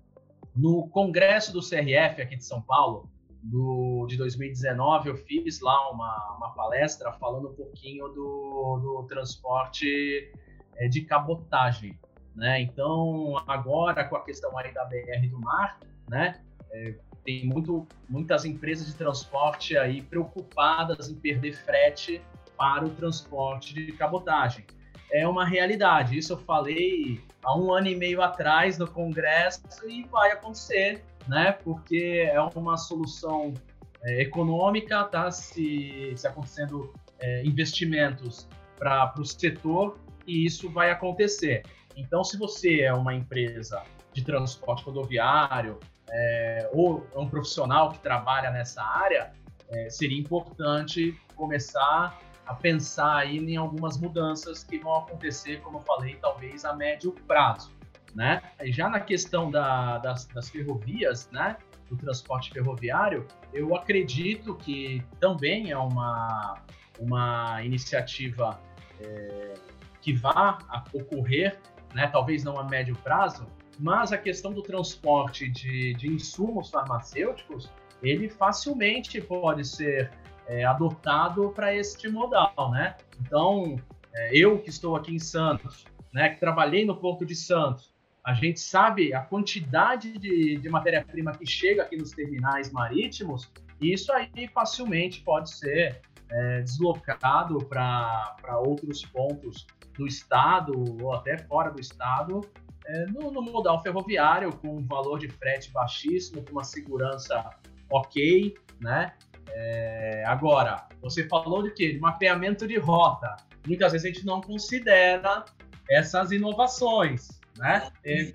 No 0.54 0.88
congresso 0.88 1.52
do 1.52 1.60
CRF 1.60 2.22
aqui 2.22 2.36
de 2.36 2.44
São 2.44 2.60
Paulo, 2.60 3.08
do, 3.42 4.06
de 4.08 4.16
2019, 4.16 5.08
eu 5.08 5.16
fiz 5.16 5.60
lá 5.60 5.90
uma, 5.90 6.36
uma 6.36 6.50
palestra 6.50 7.12
falando 7.12 7.48
um 7.48 7.54
pouquinho 7.54 8.08
do, 8.08 8.78
do 8.82 9.06
transporte 9.08 10.30
é, 10.76 10.88
de 10.88 11.02
cabotagem, 11.02 11.98
né? 12.34 12.60
Então, 12.60 13.36
agora 13.46 14.04
com 14.04 14.16
a 14.16 14.24
questão 14.24 14.56
aí 14.58 14.72
da 14.72 14.84
BR 14.84 15.28
do 15.30 15.40
mar, 15.40 15.78
né? 16.08 16.40
É, 16.72 16.94
tem 17.24 17.46
muito, 17.46 17.86
muitas 18.08 18.44
empresas 18.44 18.86
de 18.86 18.94
transporte 18.94 19.76
aí 19.76 20.02
preocupadas 20.02 21.08
em 21.08 21.14
perder 21.14 21.54
frete 21.54 22.22
para 22.56 22.84
o 22.84 22.90
transporte 22.90 23.74
de 23.74 23.92
cabotagem. 23.92 24.64
É 25.12 25.26
uma 25.26 25.44
realidade. 25.44 26.16
Isso 26.16 26.34
eu 26.34 26.38
falei 26.38 27.20
há 27.42 27.56
um 27.56 27.72
ano 27.72 27.88
e 27.88 27.96
meio 27.96 28.22
atrás 28.22 28.78
no 28.78 28.86
Congresso 28.86 29.62
e 29.88 30.04
vai 30.04 30.30
acontecer, 30.30 31.02
né? 31.26 31.52
Porque 31.52 32.28
é 32.30 32.40
uma 32.40 32.76
solução 32.76 33.54
é, 34.02 34.22
econômica, 34.22 35.04
tá? 35.04 35.30
Se, 35.30 36.12
se 36.16 36.26
acontecendo 36.26 36.92
é, 37.18 37.44
investimentos 37.44 38.48
para 38.78 39.12
o 39.18 39.24
setor 39.24 39.98
e 40.26 40.46
isso 40.46 40.70
vai 40.70 40.90
acontecer. 40.90 41.62
Então, 41.96 42.22
se 42.22 42.38
você 42.38 42.80
é 42.80 42.94
uma 42.94 43.14
empresa 43.14 43.82
de 44.12 44.24
transporte 44.24 44.84
rodoviário 44.84 45.78
é, 46.12 46.70
ou 46.72 47.06
é 47.14 47.18
um 47.18 47.28
profissional 47.28 47.90
que 47.90 47.98
trabalha 48.00 48.50
nessa 48.50 48.82
área, 48.82 49.32
é, 49.68 49.88
seria 49.88 50.18
importante 50.18 51.18
começar 51.36 52.18
a 52.46 52.54
pensar 52.54 53.18
aí 53.18 53.38
em 53.38 53.56
algumas 53.56 53.96
mudanças 53.96 54.64
que 54.64 54.78
vão 54.78 54.96
acontecer, 54.96 55.60
como 55.60 55.78
eu 55.78 55.82
falei, 55.82 56.16
talvez 56.16 56.64
a 56.64 56.74
médio 56.74 57.12
prazo, 57.26 57.72
né? 58.14 58.42
Já 58.64 58.88
na 58.88 58.98
questão 58.98 59.50
da, 59.50 59.98
das, 59.98 60.26
das 60.26 60.50
ferrovias, 60.50 61.30
né? 61.30 61.56
Do 61.88 61.96
transporte 61.96 62.50
ferroviário, 62.50 63.26
eu 63.52 63.74
acredito 63.76 64.54
que 64.56 65.02
também 65.20 65.70
é 65.70 65.78
uma, 65.78 66.60
uma 66.98 67.62
iniciativa 67.62 68.60
é, 69.00 69.54
que 70.00 70.12
vá 70.12 70.58
ocorrer, 70.92 71.60
né? 71.94 72.08
Talvez 72.08 72.42
não 72.42 72.58
a 72.58 72.64
médio 72.64 72.96
prazo, 72.96 73.46
mas 73.80 74.12
a 74.12 74.18
questão 74.18 74.52
do 74.52 74.62
transporte 74.62 75.48
de, 75.48 75.94
de 75.94 76.08
insumos 76.08 76.68
farmacêuticos, 76.68 77.72
ele 78.02 78.28
facilmente 78.28 79.20
pode 79.22 79.66
ser 79.66 80.10
é, 80.46 80.64
adotado 80.64 81.50
para 81.50 81.74
este 81.74 82.08
modal, 82.08 82.70
né? 82.70 82.96
Então, 83.20 83.76
é, 84.14 84.36
eu 84.36 84.58
que 84.58 84.68
estou 84.68 84.96
aqui 84.96 85.14
em 85.14 85.18
Santos, 85.18 85.84
né, 86.12 86.28
que 86.28 86.40
trabalhei 86.40 86.84
no 86.84 86.96
Porto 86.96 87.24
de 87.24 87.34
Santos, 87.34 87.90
a 88.22 88.34
gente 88.34 88.60
sabe 88.60 89.14
a 89.14 89.20
quantidade 89.22 90.18
de, 90.18 90.58
de 90.58 90.68
matéria-prima 90.68 91.32
que 91.32 91.46
chega 91.46 91.82
aqui 91.82 91.96
nos 91.96 92.10
terminais 92.10 92.70
marítimos, 92.70 93.50
e 93.80 93.94
isso 93.94 94.12
aí 94.12 94.46
facilmente 94.52 95.22
pode 95.22 95.54
ser 95.54 96.02
é, 96.30 96.60
deslocado 96.60 97.64
para 97.64 98.58
outros 98.66 99.06
pontos 99.06 99.66
do 99.96 100.06
estado 100.06 100.72
ou 101.02 101.14
até 101.14 101.38
fora 101.38 101.70
do 101.70 101.80
estado 101.80 102.42
é, 102.90 103.06
no, 103.06 103.30
no 103.30 103.40
modal 103.40 103.80
ferroviário, 103.82 104.52
com 104.52 104.78
um 104.78 104.84
valor 104.84 105.18
de 105.18 105.28
frete 105.28 105.70
baixíssimo, 105.70 106.42
com 106.44 106.52
uma 106.52 106.64
segurança 106.64 107.50
ok, 107.88 108.54
né? 108.80 109.12
É, 109.48 110.24
agora, 110.26 110.88
você 111.00 111.26
falou 111.28 111.62
de 111.62 111.70
quê? 111.70 111.92
De 111.92 112.00
mapeamento 112.00 112.66
de 112.66 112.78
rota. 112.78 113.36
Muitas 113.66 113.92
vezes 113.92 114.04
a 114.04 114.12
gente 114.12 114.26
não 114.26 114.40
considera 114.40 115.44
essas 115.88 116.32
inovações, 116.32 117.28
né? 117.56 117.90
É, 118.04 118.32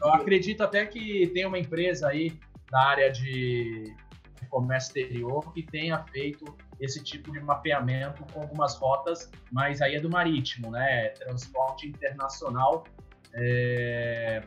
eu 0.00 0.12
acredito 0.12 0.62
até 0.62 0.86
que 0.86 1.26
tem 1.28 1.44
uma 1.44 1.58
empresa 1.58 2.08
aí 2.08 2.38
da 2.70 2.80
área 2.80 3.10
de 3.10 3.92
comércio 4.48 4.88
exterior 4.88 5.52
que 5.52 5.62
tenha 5.62 5.98
feito 6.04 6.56
esse 6.80 7.02
tipo 7.02 7.32
de 7.32 7.40
mapeamento 7.40 8.24
com 8.32 8.40
algumas 8.40 8.76
rotas, 8.76 9.30
mas 9.52 9.82
aí 9.82 9.96
é 9.96 10.00
do 10.00 10.08
marítimo, 10.08 10.70
né? 10.70 11.08
Transporte 11.10 11.88
internacional 11.88 12.84
é, 13.34 14.42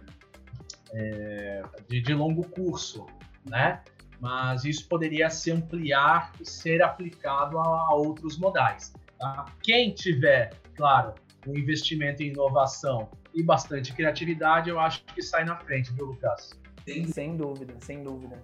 é, 0.93 1.63
de, 1.87 2.01
de, 2.01 2.13
longo 2.13 2.43
curso, 2.49 3.05
né? 3.45 3.81
Mas 4.19 4.65
isso 4.65 4.87
poderia 4.87 5.29
se 5.29 5.51
ampliar 5.51 6.31
e 6.39 6.45
ser 6.47 6.81
aplicado 6.81 7.57
a, 7.57 7.63
a 7.63 7.95
outros 7.95 8.37
modais. 8.37 8.93
Tá? 9.19 9.45
Quem 9.63 9.93
tiver, 9.93 10.53
claro, 10.75 11.15
um 11.47 11.57
investimento 11.57 12.21
em 12.21 12.27
inovação 12.27 13.09
e 13.33 13.41
bastante 13.41 13.93
criatividade, 13.93 14.69
eu 14.69 14.79
acho 14.79 15.03
que 15.05 15.21
sai 15.21 15.43
na 15.43 15.55
frente, 15.57 15.91
viu, 15.93 16.07
Lucas? 16.07 16.51
Sem, 16.85 17.07
sem 17.07 17.37
dúvida, 17.37 17.73
sem 17.79 18.03
dúvida. 18.03 18.37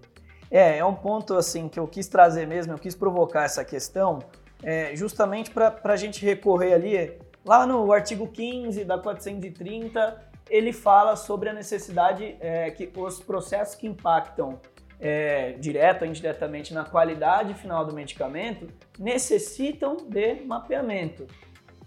É, 0.50 0.78
é 0.78 0.86
um 0.86 0.96
ponto 0.96 1.36
assim 1.36 1.68
que 1.68 1.80
eu 1.80 1.88
quis 1.88 2.08
trazer 2.08 2.48
mesmo, 2.48 2.74
eu 2.74 2.78
quis 2.78 2.96
provocar 2.96 3.44
essa 3.44 3.66
questão, 3.66 4.20
é, 4.64 4.96
justamente 4.96 5.52
para 5.52 5.80
a 5.84 5.96
gente 5.96 6.26
recorrer 6.26 6.74
ali, 6.74 7.20
lá 7.48 7.66
no 7.66 7.92
artigo 7.94 8.28
15 8.28 8.84
da 8.84 8.98
430, 8.98 10.22
ele 10.50 10.74
fala 10.74 11.16
sobre 11.16 11.50
a 11.50 11.54
necessidade 11.54 12.36
é, 12.42 12.70
que 12.72 12.92
os 12.96 13.22
processos 13.22 13.74
que 13.74 13.88
impactam 13.88 14.60
é, 15.00 15.54
direto 15.54 16.02
ou 16.02 16.08
indiretamente 16.08 16.74
na 16.74 16.84
qualidade 16.84 17.54
final 17.54 17.86
do 17.86 17.94
medicamento 17.94 18.68
necessitam 19.00 19.96
de 19.96 20.42
mapeamento. 20.46 21.26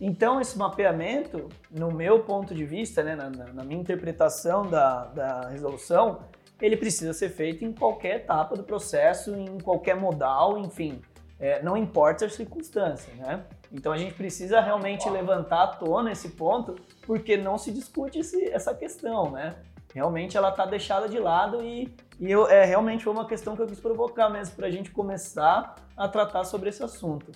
Então, 0.00 0.40
esse 0.40 0.56
mapeamento, 0.56 1.48
no 1.70 1.92
meu 1.92 2.20
ponto 2.20 2.54
de 2.54 2.64
vista, 2.64 3.02
né, 3.02 3.14
na, 3.14 3.28
na 3.28 3.62
minha 3.62 3.80
interpretação 3.80 4.66
da, 4.66 5.04
da 5.06 5.48
resolução, 5.50 6.20
ele 6.60 6.76
precisa 6.76 7.12
ser 7.12 7.28
feito 7.28 7.64
em 7.64 7.72
qualquer 7.72 8.16
etapa 8.16 8.56
do 8.56 8.62
processo, 8.62 9.34
em 9.34 9.58
qualquer 9.58 9.96
modal, 9.96 10.58
enfim, 10.58 11.02
é, 11.38 11.62
não 11.62 11.76
importa 11.76 12.26
a 12.26 12.30
circunstância, 12.30 13.12
né? 13.14 13.44
Então 13.72 13.92
a 13.92 13.96
gente 13.96 14.14
precisa 14.14 14.60
realmente 14.60 15.08
levantar 15.08 15.62
à 15.62 15.66
tona 15.68 16.10
esse 16.10 16.30
ponto, 16.30 16.74
porque 17.06 17.36
não 17.36 17.56
se 17.56 17.72
discute 17.72 18.18
esse, 18.18 18.50
essa 18.50 18.74
questão, 18.74 19.30
né? 19.30 19.54
Realmente 19.94 20.36
ela 20.36 20.50
está 20.50 20.64
deixada 20.66 21.08
de 21.08 21.18
lado 21.18 21.62
e, 21.62 21.92
e 22.18 22.30
eu, 22.30 22.48
é, 22.48 22.64
realmente 22.64 23.04
foi 23.04 23.12
uma 23.12 23.26
questão 23.26 23.56
que 23.56 23.62
eu 23.62 23.66
quis 23.66 23.80
provocar 23.80 24.28
mesmo 24.28 24.54
para 24.56 24.66
a 24.66 24.70
gente 24.70 24.90
começar 24.90 25.74
a 25.96 26.08
tratar 26.08 26.44
sobre 26.44 26.68
esse 26.68 26.82
assunto. 26.82 27.32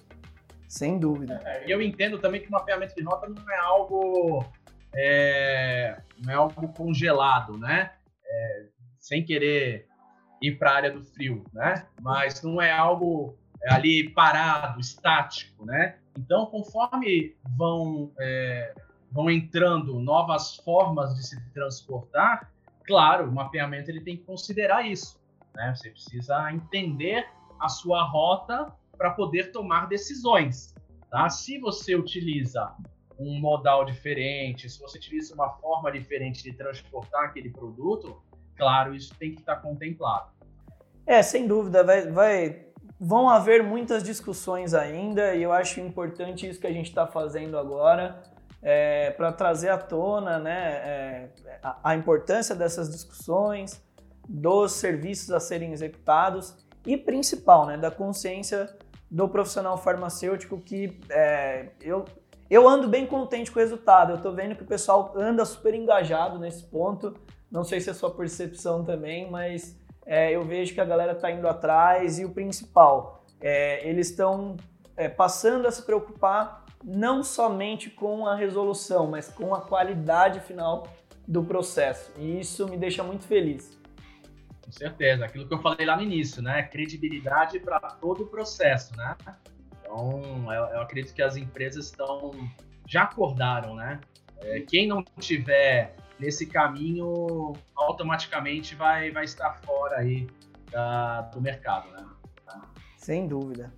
Sem 0.69 0.99
dúvida. 0.99 1.41
É, 1.45 1.65
eu 1.67 1.81
entendo 1.81 2.19
também 2.19 2.41
que 2.41 2.49
o 2.49 2.53
mapeamento 2.53 2.95
de 2.95 3.03
nota 3.03 3.29
não 3.29 3.51
é 3.51 3.59
algo, 3.59 4.45
é, 4.95 6.01
não 6.19 6.33
é 6.33 6.37
algo 6.37 6.69
congelado, 6.73 7.59
né? 7.59 7.93
É, 8.25 8.67
sem 8.99 9.25
querer 9.25 9.87
ir 10.41 10.59
para 10.59 10.71
a 10.71 10.75
área 10.75 10.91
do 10.91 11.03
frio, 11.03 11.45
né? 11.53 11.87
Mas 12.01 12.43
não 12.43 12.61
é 12.61 12.73
algo 12.73 13.37
ali 13.69 14.09
parado, 14.11 14.81
estático, 14.81 15.65
né? 15.65 15.97
Então, 16.19 16.47
conforme 16.47 17.37
vão, 17.57 18.13
é, 18.21 18.75
vão 19.11 19.31
entrando 19.31 19.99
novas 20.01 20.57
formas 20.57 21.15
de 21.15 21.27
se 21.27 21.41
transportar, 21.51 22.53
claro, 22.85 23.29
o 23.29 23.33
mapeamento 23.33 23.91
ele 23.91 24.01
tem 24.01 24.17
que 24.17 24.25
considerar 24.25 24.87
isso. 24.87 25.21
Né? 25.55 25.75
Você 25.75 25.91
precisa 25.91 26.53
entender 26.53 27.27
a 27.59 27.69
sua 27.69 28.03
rota 28.05 28.73
para 28.97 29.11
poder 29.11 29.53
tomar 29.53 29.87
decisões. 29.87 30.75
Tá? 31.11 31.29
Se 31.29 31.59
você 31.59 31.95
utiliza 31.95 32.75
um 33.19 33.39
modal 33.41 33.85
diferente, 33.85 34.69
se 34.69 34.81
você 34.81 34.99
utiliza 34.99 35.35
uma 35.35 35.51
forma 35.51 35.91
diferente 35.91 36.43
de 36.43 36.53
transportar 36.53 37.25
aquele 37.25 37.51
produto, 37.51 38.21
claro, 38.57 38.95
isso 38.95 39.15
tem 39.17 39.33
que 39.33 39.41
estar 39.41 39.57
contemplado. 39.57 40.33
É, 41.07 41.23
sem 41.23 41.47
dúvida, 41.47 41.85
vai, 41.85 42.11
vai, 42.11 42.67
vão 43.05 43.29
haver 43.29 43.63
muitas 43.63 44.03
discussões 44.03 44.73
ainda 44.73 45.35
e 45.35 45.43
eu 45.43 45.53
acho 45.53 45.79
importante 45.79 46.49
isso 46.49 46.59
que 46.59 46.67
a 46.67 46.73
gente 46.73 46.89
está 46.89 47.07
fazendo 47.07 47.59
agora 47.59 48.23
é, 48.63 49.11
para 49.11 49.31
trazer 49.31 49.69
à 49.69 49.77
tona 49.77 50.39
né, 50.39 50.73
é, 50.73 51.29
a, 51.63 51.91
a 51.91 51.95
importância 51.95 52.55
dessas 52.55 52.91
discussões, 52.91 53.85
dos 54.27 54.73
serviços 54.73 55.31
a 55.33 55.39
serem 55.39 55.73
executados 55.73 56.57
e 56.87 56.97
principal, 56.97 57.67
né, 57.67 57.77
da 57.77 57.91
consciência 57.91 58.75
do 59.11 59.29
profissional 59.29 59.77
farmacêutico 59.77 60.59
que 60.59 60.99
é, 61.11 61.69
eu, 61.83 62.07
eu 62.49 62.67
ando 62.67 62.89
bem 62.89 63.07
contente 63.07 63.53
com 63.53 63.59
o 63.59 63.63
resultado. 63.63 64.13
Eu 64.13 64.17
estou 64.17 64.33
vendo 64.33 64.57
que 64.57 64.63
o 64.63 64.67
pessoal 64.67 65.13
anda 65.15 65.45
super 65.45 65.75
engajado 65.75 66.39
nesse 66.39 66.65
ponto. 66.65 67.15
Não 67.51 67.65
sei 67.65 67.83
se 67.83 67.91
é 67.91 67.93
sua 67.93 68.11
percepção 68.11 68.83
também, 68.83 69.31
mas 69.31 69.79
é, 70.07 70.33
eu 70.33 70.43
vejo 70.45 70.75
que 70.75 70.81
a 70.81 70.85
galera 70.85 71.13
está 71.13 71.31
indo 71.31 71.49
atrás 71.49 72.19
e 72.19 72.25
o 72.25 72.31
principal, 72.31 73.25
é, 73.41 73.87
eles 73.89 74.11
estão 74.11 74.57
é, 74.97 75.09
passando 75.09 75.67
a 75.67 75.71
se 75.71 75.83
preocupar 75.83 76.65
não 76.83 77.23
somente 77.23 77.89
com 77.89 78.27
a 78.27 78.35
resolução, 78.35 79.07
mas 79.07 79.29
com 79.29 79.55
a 79.55 79.63
qualidade 79.63 80.41
final 80.41 80.87
do 81.27 81.43
processo. 81.43 82.13
E 82.19 82.41
isso 82.41 82.69
me 82.69 82.77
deixa 82.77 83.03
muito 83.03 83.25
feliz. 83.25 83.79
Com 84.63 84.71
certeza, 84.71 85.25
aquilo 85.25 85.49
que 85.49 85.55
eu 85.55 85.61
falei 85.61 85.87
lá 85.87 85.97
no 85.97 86.03
início, 86.03 86.43
né? 86.43 86.63
Credibilidade 86.65 87.59
para 87.59 87.81
todo 87.81 88.25
o 88.25 88.27
processo, 88.27 88.95
né? 88.97 89.17
Então, 89.81 90.21
eu, 90.53 90.65
eu, 90.75 90.81
acredito 90.81 91.15
que 91.15 91.23
as 91.23 91.37
empresas 91.37 91.87
estão 91.87 92.33
já 92.87 93.05
acordaram, 93.05 93.75
né? 93.75 94.01
É, 94.41 94.61
quem 94.61 94.87
não 94.87 95.03
tiver 95.19 95.97
nesse 96.19 96.47
caminho, 96.47 97.53
automaticamente 97.75 98.75
vai, 98.75 99.11
vai 99.11 99.25
estar 99.25 99.61
fora 99.65 99.99
aí 99.99 100.27
da, 100.71 101.23
do 101.23 101.41
mercado, 101.41 101.91
né? 101.91 102.05
Sem 102.97 103.27
dúvida. 103.27 103.71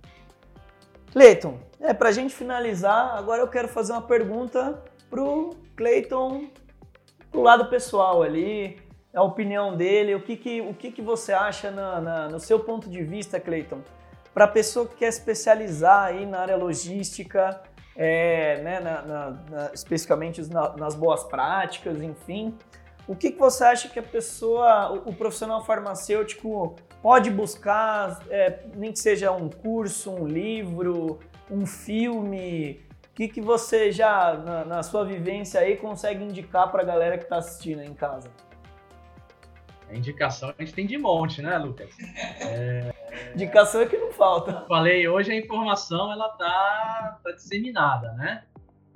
Cleiton, 1.11 1.59
é, 1.81 1.93
para 1.93 2.09
a 2.09 2.11
gente 2.11 2.33
finalizar, 2.33 3.17
agora 3.17 3.41
eu 3.41 3.47
quero 3.47 3.67
fazer 3.67 3.91
uma 3.91 4.01
pergunta 4.01 4.81
pro 5.09 5.49
Cleiton, 5.75 6.49
pro 7.29 7.41
lado 7.41 7.69
pessoal 7.69 8.23
ali, 8.23 8.79
a 9.13 9.23
opinião 9.23 9.75
dele, 9.75 10.15
o 10.15 10.21
que, 10.21 10.37
que, 10.37 10.61
o 10.61 10.73
que, 10.73 10.91
que 10.91 11.01
você 11.01 11.33
acha 11.33 11.71
na, 11.71 11.99
na, 11.99 12.29
no 12.29 12.39
seu 12.39 12.59
ponto 12.59 12.89
de 12.89 13.03
vista, 13.03 13.39
Cleiton, 13.39 13.81
para 14.33 14.45
a 14.45 14.47
pessoa 14.47 14.87
que 14.87 14.95
quer 14.95 15.07
especializar 15.07 16.05
aí 16.05 16.25
na 16.25 16.39
área 16.39 16.55
logística, 16.55 17.61
é, 17.97 18.61
né, 18.61 18.79
na, 18.79 19.01
na, 19.01 19.71
especificamente 19.73 20.41
nas 20.77 20.93
boas 20.93 21.23
práticas, 21.23 21.99
enfim. 22.01 22.55
O 23.07 23.15
que, 23.15 23.31
que 23.31 23.39
você 23.39 23.63
acha 23.63 23.89
que 23.89 23.97
a 23.97 24.03
pessoa, 24.03 24.91
o, 24.91 25.09
o 25.09 25.15
profissional 25.15 25.65
farmacêutico 25.65 26.75
pode 27.01 27.31
buscar, 27.31 28.21
é, 28.29 28.59
nem 28.75 28.91
que 28.91 28.99
seja 28.99 29.31
um 29.31 29.49
curso, 29.49 30.11
um 30.11 30.27
livro, 30.27 31.19
um 31.49 31.65
filme? 31.65 32.85
O 33.09 33.15
que, 33.15 33.27
que 33.27 33.41
você 33.41 33.91
já, 33.91 34.33
na, 34.33 34.65
na 34.65 34.83
sua 34.83 35.03
vivência 35.03 35.59
aí, 35.59 35.75
consegue 35.75 36.23
indicar 36.23 36.71
para 36.71 36.83
a 36.83 36.85
galera 36.85 37.17
que 37.17 37.23
está 37.23 37.37
assistindo 37.37 37.81
em 37.81 37.93
casa? 37.93 38.29
A 39.89 39.95
indicação 39.95 40.53
a 40.55 40.61
gente 40.61 40.73
tem 40.73 40.85
de 40.85 40.97
monte, 40.97 41.41
né, 41.41 41.57
Lucas? 41.57 41.89
É... 42.41 42.93
Indicação 43.33 43.81
é 43.81 43.85
que 43.85 43.97
não 43.97 44.11
falta. 44.11 44.65
Falei, 44.67 45.07
hoje 45.07 45.31
a 45.31 45.35
informação 45.35 46.11
ela 46.11 46.29
tá, 46.29 47.19
tá 47.23 47.31
disseminada, 47.31 48.13
né? 48.13 48.43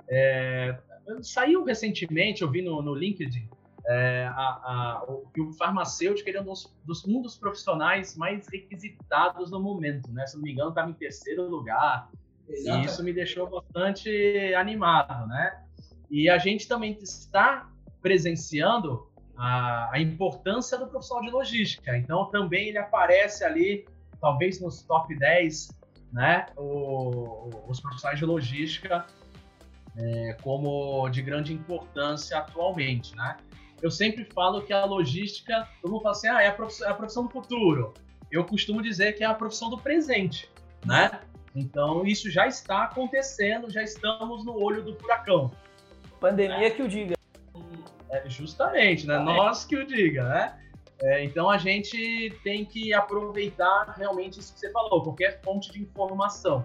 É... 0.08 0.76
Saiu 1.22 1.64
recentemente, 1.64 2.42
eu 2.42 2.50
vi 2.50 2.62
no, 2.62 2.80
no 2.80 2.94
LinkedIn, 2.94 3.48
é, 3.84 4.30
a, 4.32 4.40
a, 4.40 5.04
o, 5.08 5.28
o 5.36 5.52
farmacêutico 5.54 6.28
ele 6.28 6.38
é 6.38 6.40
um 6.40 6.44
dos, 6.44 6.72
dos, 6.84 7.04
um 7.04 7.20
dos 7.20 7.36
profissionais 7.36 8.16
mais 8.16 8.46
requisitados 8.48 9.50
no 9.50 9.60
momento, 9.60 10.10
né? 10.12 10.26
Se 10.26 10.36
não 10.36 10.42
me 10.42 10.52
engano, 10.52 10.68
estava 10.68 10.90
em 10.90 10.94
terceiro 10.94 11.48
lugar. 11.48 12.08
E 12.48 12.84
isso 12.84 13.02
me 13.02 13.12
deixou 13.12 13.48
bastante 13.48 14.54
animado, 14.54 15.26
né? 15.26 15.64
E 16.10 16.28
a 16.28 16.38
gente 16.38 16.68
também 16.68 16.96
está 17.00 17.68
presenciando 18.00 19.08
a, 19.36 19.90
a, 19.92 20.00
importância 20.00 20.76
do 20.78 20.86
profissional 20.86 21.24
de 21.24 21.30
logística. 21.30 21.96
Então, 21.96 22.26
também 22.26 22.68
ele 22.68 22.78
aparece 22.78 23.44
ali, 23.44 23.86
talvez 24.22 24.60
nos 24.60 24.82
top 24.82 25.14
10, 25.14 25.68
né, 26.12 26.46
o, 26.56 27.50
os 27.68 27.80
profissionais 27.80 28.18
de 28.18 28.24
logística 28.24 29.04
é, 29.96 30.36
como 30.42 31.08
de 31.08 31.20
grande 31.20 31.52
importância 31.52 32.38
atualmente, 32.38 33.14
né? 33.14 33.36
Eu 33.82 33.90
sempre 33.90 34.24
falo 34.24 34.62
que 34.62 34.72
a 34.72 34.84
logística, 34.84 35.68
todo 35.82 35.90
mundo 35.90 36.02
fala 36.02 36.14
assim, 36.14 36.28
ah, 36.28 36.40
é 36.40 36.46
a 36.46 36.52
profissão, 36.52 36.86
é 36.88 36.90
a 36.90 36.94
profissão 36.94 37.24
do 37.24 37.30
futuro. 37.30 37.92
Eu 38.30 38.44
costumo 38.44 38.80
dizer 38.80 39.14
que 39.14 39.24
é 39.24 39.26
a 39.26 39.34
profissão 39.34 39.68
do 39.68 39.76
presente, 39.76 40.48
né? 40.86 41.20
Então, 41.54 42.06
isso 42.06 42.30
já 42.30 42.46
está 42.46 42.84
acontecendo, 42.84 43.68
já 43.68 43.82
estamos 43.82 44.44
no 44.44 44.62
olho 44.62 44.82
do 44.82 44.94
furacão. 44.94 45.50
Pandemia 46.20 46.70
que 46.70 46.80
o 46.80 46.88
diga. 46.88 47.16
É, 48.08 48.28
justamente, 48.30 49.06
né? 49.06 49.18
Nós 49.18 49.64
que 49.64 49.76
o 49.76 49.84
diga, 49.84 50.28
né? 50.28 50.58
É, 51.02 51.24
então 51.24 51.50
a 51.50 51.58
gente 51.58 52.30
tem 52.44 52.64
que 52.64 52.94
aproveitar 52.94 53.94
realmente 53.96 54.38
isso 54.38 54.54
que 54.54 54.60
você 54.60 54.70
falou, 54.70 55.02
porque 55.02 55.24
é 55.24 55.32
fonte 55.42 55.72
de 55.72 55.82
informação. 55.82 56.64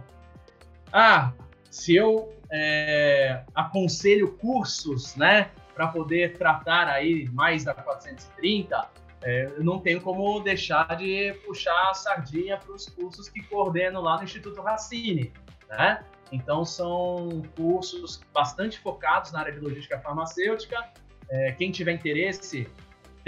Ah, 0.94 1.34
se 1.72 1.96
eu 1.96 2.34
é, 2.52 3.44
aconselho 3.56 4.38
cursos, 4.38 5.16
né, 5.16 5.50
para 5.74 5.88
poder 5.88 6.38
tratar 6.38 6.88
aí 6.88 7.28
mais 7.30 7.64
da 7.64 7.74
430, 7.74 8.90
é, 9.24 9.50
não 9.58 9.80
tenho 9.80 10.00
como 10.02 10.40
deixar 10.40 10.96
de 10.96 11.34
puxar 11.46 11.90
a 11.90 11.94
sardinha 11.96 12.58
para 12.58 12.74
os 12.74 12.88
cursos 12.88 13.30
que 13.30 13.42
coordeno 13.42 14.02
lá 14.02 14.18
no 14.18 14.24
Instituto 14.24 14.62
Racine, 14.62 15.34
né? 15.68 16.04
Então 16.32 16.64
são 16.64 17.42
cursos 17.56 18.22
bastante 18.34 18.80
focados 18.80 19.32
na 19.32 19.40
área 19.40 19.54
de 19.54 19.60
logística 19.60 20.00
farmacêutica, 20.00 20.92
é, 21.30 21.52
quem 21.54 21.72
tiver 21.72 21.94
interesse, 21.94 22.70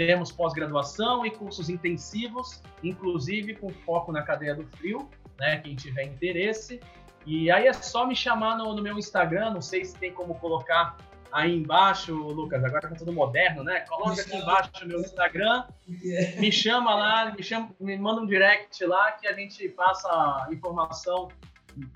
temos 0.00 0.32
pós-graduação 0.32 1.26
e 1.26 1.30
cursos 1.30 1.68
intensivos, 1.68 2.62
inclusive 2.82 3.54
com 3.54 3.68
foco 3.68 4.10
na 4.10 4.22
cadeia 4.22 4.54
do 4.54 4.64
frio, 4.78 5.10
né? 5.38 5.58
Quem 5.58 5.76
tiver 5.76 6.04
interesse. 6.04 6.80
E 7.26 7.50
aí 7.50 7.66
é 7.66 7.72
só 7.74 8.06
me 8.06 8.16
chamar 8.16 8.56
no, 8.56 8.74
no 8.74 8.80
meu 8.80 8.98
Instagram, 8.98 9.50
não 9.50 9.60
sei 9.60 9.84
se 9.84 9.94
tem 9.94 10.10
como 10.10 10.34
colocar 10.36 10.96
aí 11.30 11.54
embaixo, 11.54 12.14
Lucas, 12.14 12.64
agora 12.64 12.88
tá 12.88 12.94
tudo 12.94 13.12
moderno, 13.12 13.62
né? 13.62 13.80
Coloca 13.80 14.22
aqui 14.22 14.34
embaixo 14.34 14.70
o 14.82 14.88
meu 14.88 15.00
Instagram, 15.00 15.64
me 15.86 16.50
chama 16.50 16.94
lá, 16.94 17.34
me, 17.34 17.42
chama, 17.42 17.68
me 17.78 17.98
manda 17.98 18.22
um 18.22 18.26
direct 18.26 18.82
lá 18.86 19.12
que 19.12 19.28
a 19.28 19.34
gente 19.34 19.68
passa 19.68 20.48
informação 20.50 21.28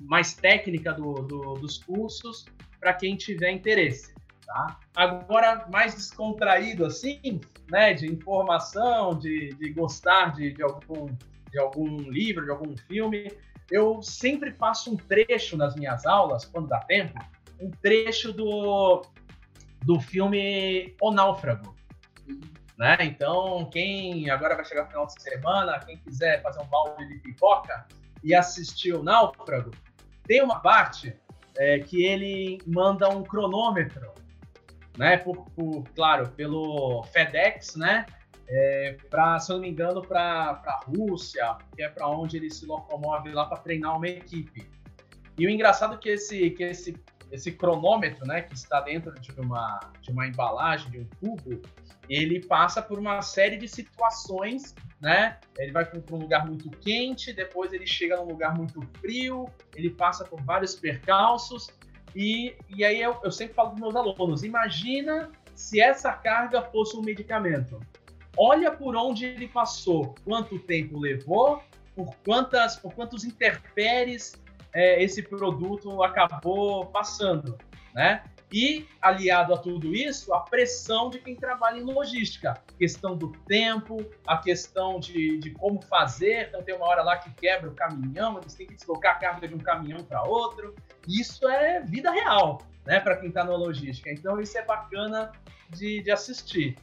mais 0.02 0.34
técnica 0.34 0.92
do, 0.92 1.14
do, 1.14 1.54
dos 1.54 1.82
cursos 1.82 2.44
para 2.78 2.92
quem 2.92 3.16
tiver 3.16 3.50
interesse. 3.50 4.13
Tá? 4.46 4.78
Agora, 4.94 5.66
mais 5.72 5.94
descontraído 5.94 6.84
assim, 6.84 7.40
né, 7.70 7.94
de 7.94 8.06
informação, 8.06 9.18
de, 9.18 9.54
de 9.54 9.70
gostar 9.70 10.34
de, 10.34 10.52
de, 10.52 10.62
algum, 10.62 11.06
de 11.50 11.58
algum 11.58 11.98
livro, 12.10 12.44
de 12.44 12.50
algum 12.50 12.76
filme, 12.76 13.32
eu 13.70 14.02
sempre 14.02 14.52
faço 14.52 14.92
um 14.92 14.96
trecho 14.96 15.56
nas 15.56 15.74
minhas 15.74 16.04
aulas, 16.04 16.44
quando 16.44 16.68
dá 16.68 16.80
tempo, 16.80 17.18
um 17.60 17.70
trecho 17.70 18.32
do, 18.32 19.02
do 19.82 19.98
filme 19.98 20.94
O 21.00 21.10
Náufrago. 21.10 21.74
Né? 22.76 22.96
Então, 23.00 23.68
quem 23.70 24.28
agora 24.28 24.56
vai 24.56 24.64
chegar 24.64 24.84
no 24.84 24.88
final 24.88 25.06
de 25.06 25.22
semana, 25.22 25.78
quem 25.78 25.96
quiser 25.98 26.42
fazer 26.42 26.60
um 26.60 26.66
balde 26.66 27.06
de 27.08 27.18
pipoca 27.20 27.86
e 28.22 28.34
assistir 28.34 28.92
O 28.94 29.02
Náufrago, 29.02 29.70
tem 30.24 30.42
uma 30.42 30.60
parte 30.60 31.16
é, 31.56 31.78
que 31.78 32.04
ele 32.04 32.58
manda 32.66 33.08
um 33.08 33.22
cronômetro 33.22 34.12
né? 34.96 35.16
Por, 35.16 35.44
por 35.50 35.84
claro, 35.94 36.28
pelo 36.30 37.02
FedEx, 37.04 37.76
né? 37.76 38.06
É, 38.48 38.96
se 39.40 39.50
eu 39.50 39.56
não 39.56 39.62
me 39.62 39.70
engano, 39.70 40.02
para 40.02 40.62
a 40.66 40.80
Rússia, 40.86 41.56
que 41.74 41.82
é 41.82 41.88
para 41.88 42.08
onde 42.08 42.36
ele 42.36 42.50
se 42.50 42.66
locomove 42.66 43.30
lá 43.30 43.46
para 43.46 43.58
treinar 43.58 43.96
uma 43.96 44.08
equipe. 44.08 44.68
E 45.38 45.46
o 45.46 45.50
engraçado 45.50 45.94
é 45.94 45.96
que 45.96 46.10
esse, 46.10 46.50
que 46.50 46.62
esse, 46.62 46.94
esse 47.32 47.52
cronômetro, 47.52 48.26
né, 48.26 48.42
que 48.42 48.54
está 48.54 48.80
dentro 48.80 49.12
de 49.14 49.32
uma, 49.40 49.80
de 50.00 50.10
uma 50.10 50.26
embalagem, 50.26 50.90
de 50.90 50.98
um 51.00 51.04
tubo, 51.20 51.62
ele 52.08 52.44
passa 52.44 52.82
por 52.82 52.98
uma 52.98 53.22
série 53.22 53.56
de 53.56 53.66
situações, 53.66 54.74
né? 55.00 55.38
Ele 55.58 55.72
vai 55.72 55.84
para 55.86 56.14
um 56.14 56.18
lugar 56.18 56.46
muito 56.46 56.70
quente, 56.78 57.32
depois 57.32 57.72
ele 57.72 57.86
chega 57.86 58.16
num 58.16 58.26
lugar 58.26 58.54
muito 58.54 58.80
frio, 59.00 59.48
ele 59.74 59.88
passa 59.88 60.22
por 60.24 60.40
vários 60.42 60.74
percalços 60.74 61.68
e, 62.14 62.56
e 62.68 62.84
aí 62.84 63.00
eu, 63.00 63.16
eu 63.22 63.30
sempre 63.30 63.54
falo 63.54 63.70
para 63.70 63.80
meus 63.80 63.96
alunos: 63.96 64.42
imagina 64.42 65.30
se 65.54 65.80
essa 65.80 66.12
carga 66.12 66.62
fosse 66.62 66.96
um 66.96 67.02
medicamento. 67.02 67.80
Olha 68.36 68.70
por 68.72 68.96
onde 68.96 69.26
ele 69.26 69.46
passou, 69.46 70.14
quanto 70.24 70.58
tempo 70.58 70.98
levou, 70.98 71.62
por 71.94 72.14
quantas, 72.24 72.76
por 72.76 72.92
quantos 72.92 73.24
interpéries 73.24 74.34
é, 74.72 75.02
esse 75.02 75.22
produto 75.22 76.02
acabou 76.02 76.86
passando, 76.86 77.56
né? 77.94 78.24
E, 78.54 78.86
aliado 79.02 79.52
a 79.52 79.58
tudo 79.58 79.92
isso, 79.92 80.32
a 80.32 80.38
pressão 80.38 81.10
de 81.10 81.18
quem 81.18 81.34
trabalha 81.34 81.80
em 81.80 81.82
logística. 81.82 82.54
Questão 82.78 83.16
do 83.16 83.32
tempo, 83.48 84.08
a 84.24 84.38
questão 84.38 85.00
de, 85.00 85.38
de 85.38 85.50
como 85.50 85.82
fazer. 85.82 86.46
Então, 86.46 86.62
tem 86.62 86.72
uma 86.76 86.86
hora 86.86 87.02
lá 87.02 87.16
que 87.16 87.34
quebra 87.34 87.68
o 87.68 87.74
caminhão, 87.74 88.38
eles 88.38 88.54
têm 88.54 88.68
que 88.68 88.76
deslocar 88.76 89.16
a 89.16 89.18
carga 89.18 89.48
de 89.48 89.56
um 89.56 89.58
caminhão 89.58 90.04
para 90.04 90.22
outro. 90.22 90.72
Isso 91.08 91.48
é 91.48 91.80
vida 91.80 92.12
real, 92.12 92.62
né, 92.86 93.00
para 93.00 93.16
quem 93.16 93.30
está 93.30 93.42
na 93.42 93.56
logística. 93.56 94.08
Então, 94.08 94.40
isso 94.40 94.56
é 94.56 94.64
bacana 94.64 95.32
de, 95.70 96.00
de 96.00 96.12
assistir. 96.12 96.76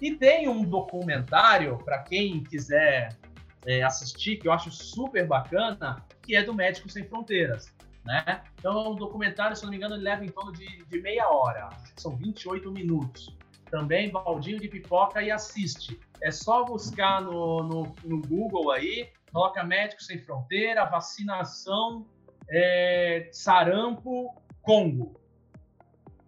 E 0.00 0.16
tem 0.16 0.48
um 0.48 0.64
documentário, 0.64 1.78
para 1.84 2.00
quem 2.00 2.42
quiser 2.42 3.16
é, 3.64 3.80
assistir, 3.84 4.38
que 4.38 4.48
eu 4.48 4.52
acho 4.52 4.72
super 4.72 5.24
bacana, 5.24 6.04
que 6.20 6.34
é 6.34 6.42
do 6.42 6.52
Médicos 6.52 6.94
Sem 6.94 7.04
Fronteiras. 7.04 7.72
Né? 8.04 8.42
Então, 8.58 8.92
o 8.92 8.94
documentário, 8.94 9.56
se 9.56 9.62
não 9.62 9.70
me 9.70 9.76
engano, 9.76 9.94
ele 9.94 10.02
leva 10.02 10.24
em 10.24 10.28
torno 10.28 10.52
de, 10.52 10.84
de 10.84 11.00
meia 11.00 11.28
hora, 11.28 11.68
são 11.96 12.16
28 12.16 12.70
minutos. 12.70 13.36
Também 13.70 14.10
baldinho 14.10 14.60
de 14.60 14.68
pipoca 14.68 15.22
e 15.22 15.30
assiste. 15.30 15.98
É 16.20 16.30
só 16.30 16.64
buscar 16.64 17.22
no, 17.22 17.62
no, 17.62 17.96
no 18.04 18.20
Google 18.20 18.70
aí, 18.70 19.10
coloca 19.32 19.64
Médicos 19.64 20.06
Sem 20.06 20.18
Fronteira, 20.18 20.84
vacinação, 20.84 22.06
é, 22.50 23.28
sarampo, 23.32 24.34
Congo. 24.60 25.20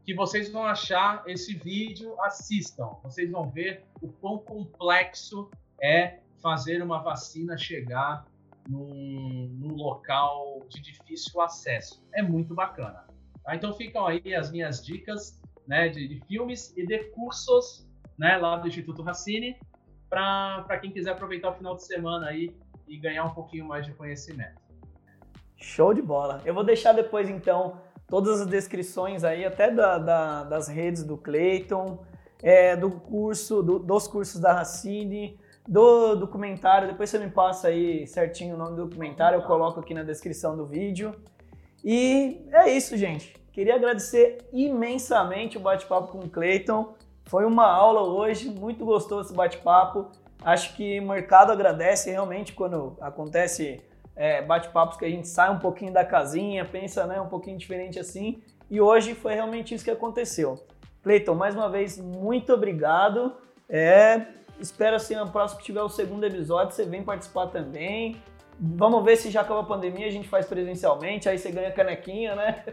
Que 0.05 0.15
vocês 0.15 0.51
vão 0.51 0.65
achar 0.65 1.23
esse 1.27 1.55
vídeo, 1.55 2.15
assistam. 2.23 2.97
Vocês 3.03 3.31
vão 3.31 3.51
ver 3.51 3.85
o 4.01 4.09
quão 4.09 4.39
complexo 4.39 5.51
é 5.81 6.19
fazer 6.41 6.83
uma 6.83 6.99
vacina 6.99 7.57
chegar 7.57 8.25
num, 8.69 9.49
num 9.59 9.75
local 9.75 10.61
de 10.69 10.81
difícil 10.81 11.41
acesso. 11.41 12.05
É 12.13 12.23
muito 12.23 12.55
bacana. 12.55 13.07
Tá? 13.45 13.55
Então 13.55 13.73
ficam 13.75 14.07
aí 14.07 14.35
as 14.35 14.51
minhas 14.51 14.85
dicas 14.85 15.41
né, 15.67 15.89
de, 15.89 16.09
de 16.09 16.21
filmes 16.27 16.73
e 16.77 16.87
de 16.87 17.05
cursos 17.11 17.87
né, 18.19 18.37
lá 18.37 18.57
do 18.57 18.69
Instituto 18.69 19.03
Racine 19.03 19.57
para 20.09 20.79
quem 20.81 20.91
quiser 20.91 21.11
aproveitar 21.11 21.51
o 21.51 21.55
final 21.55 21.75
de 21.75 21.85
semana 21.85 22.29
aí 22.29 22.55
e 22.87 22.97
ganhar 22.97 23.25
um 23.25 23.35
pouquinho 23.35 23.67
mais 23.67 23.85
de 23.87 23.93
conhecimento. 23.93 24.63
Show 25.57 25.95
de 25.95 26.03
bola. 26.03 26.41
Eu 26.45 26.55
vou 26.55 26.63
deixar 26.63 26.93
depois 26.93 27.29
então 27.29 27.81
todas 28.07 28.43
as 28.43 28.47
descrições 28.47 29.25
aí, 29.25 29.45
até 29.45 29.71
da, 29.71 29.99
da, 29.99 30.45
das 30.45 30.69
redes 30.69 31.03
do 31.03 31.17
Clayton, 31.17 32.05
é, 32.43 32.77
do 32.77 32.91
curso, 32.91 33.63
do, 33.63 33.79
dos 33.79 34.07
cursos 34.07 34.41
da 34.41 34.53
Racine, 34.53 35.39
do 35.67 36.15
documentário. 36.15 36.89
Depois 36.89 37.11
você 37.11 37.19
me 37.19 37.31
passa 37.31 37.69
aí 37.69 38.07
certinho 38.07 38.55
o 38.55 38.59
nome 38.59 38.77
do 38.77 38.87
documentário, 38.87 39.39
eu 39.39 39.43
coloco 39.43 39.81
aqui 39.81 39.95
na 39.95 40.03
descrição 40.03 40.57
do 40.57 40.67
vídeo. 40.67 41.15
E 41.83 42.47
é 42.53 42.71
isso, 42.71 42.97
gente. 42.97 43.35
Queria 43.53 43.75
agradecer 43.75 44.39
imensamente 44.53 45.57
o 45.57 45.61
bate-papo 45.61 46.09
com 46.09 46.19
o 46.19 46.29
Clayton. 46.29 46.95
Foi 47.25 47.45
uma 47.45 47.67
aula 47.67 48.03
hoje, 48.03 48.51
muito 48.51 48.85
gostoso 48.85 49.29
esse 49.29 49.35
bate-papo. 49.35 50.11
Acho 50.43 50.75
que 50.77 51.01
o 51.01 51.09
mercado 51.09 51.53
agradece 51.53 52.11
realmente 52.11 52.53
quando 52.53 52.97
acontece 53.01 53.81
é, 54.17 54.43
bate-papos 54.43 54.97
que 54.97 55.05
a 55.05 55.09
gente 55.09 55.29
sai 55.29 55.51
um 55.51 55.59
pouquinho 55.59 55.93
da 55.93 56.05
casinha, 56.05 56.65
pensa 56.65 57.07
né, 57.07 57.21
um 57.21 57.29
pouquinho 57.29 57.57
diferente 57.57 57.99
assim. 57.99 58.43
E 58.71 58.81
hoje 58.81 59.15
foi 59.15 59.35
realmente 59.35 59.75
isso 59.75 59.85
que 59.85 59.91
aconteceu. 59.91 60.59
Cleiton, 61.03 61.35
mais 61.35 61.55
uma 61.55 61.69
vez, 61.69 61.99
muito 61.99 62.53
obrigado. 62.53 63.35
É, 63.69 64.27
Espero 64.59 64.97
assim, 64.97 65.17
no 65.17 65.31
próximo 65.31 65.61
que 65.61 65.67
tiver 65.67 65.83
o 65.83 65.89
segundo 65.89 66.25
episódio, 66.25 66.75
você 66.75 66.85
vem 66.85 67.03
participar 67.03 67.49
também. 67.49 68.21
Vamos 68.59 69.05
ver 69.05 69.17
se 69.17 69.31
já 69.31 69.41
acaba 69.41 69.61
a 69.61 69.65
pandemia, 69.65 70.07
a 70.07 70.11
gente 70.11 70.29
faz 70.29 70.47
presencialmente, 70.47 71.29
aí 71.29 71.39
você 71.39 71.51
ganha 71.51 71.73
canequinha, 71.73 72.37
né? 72.37 72.65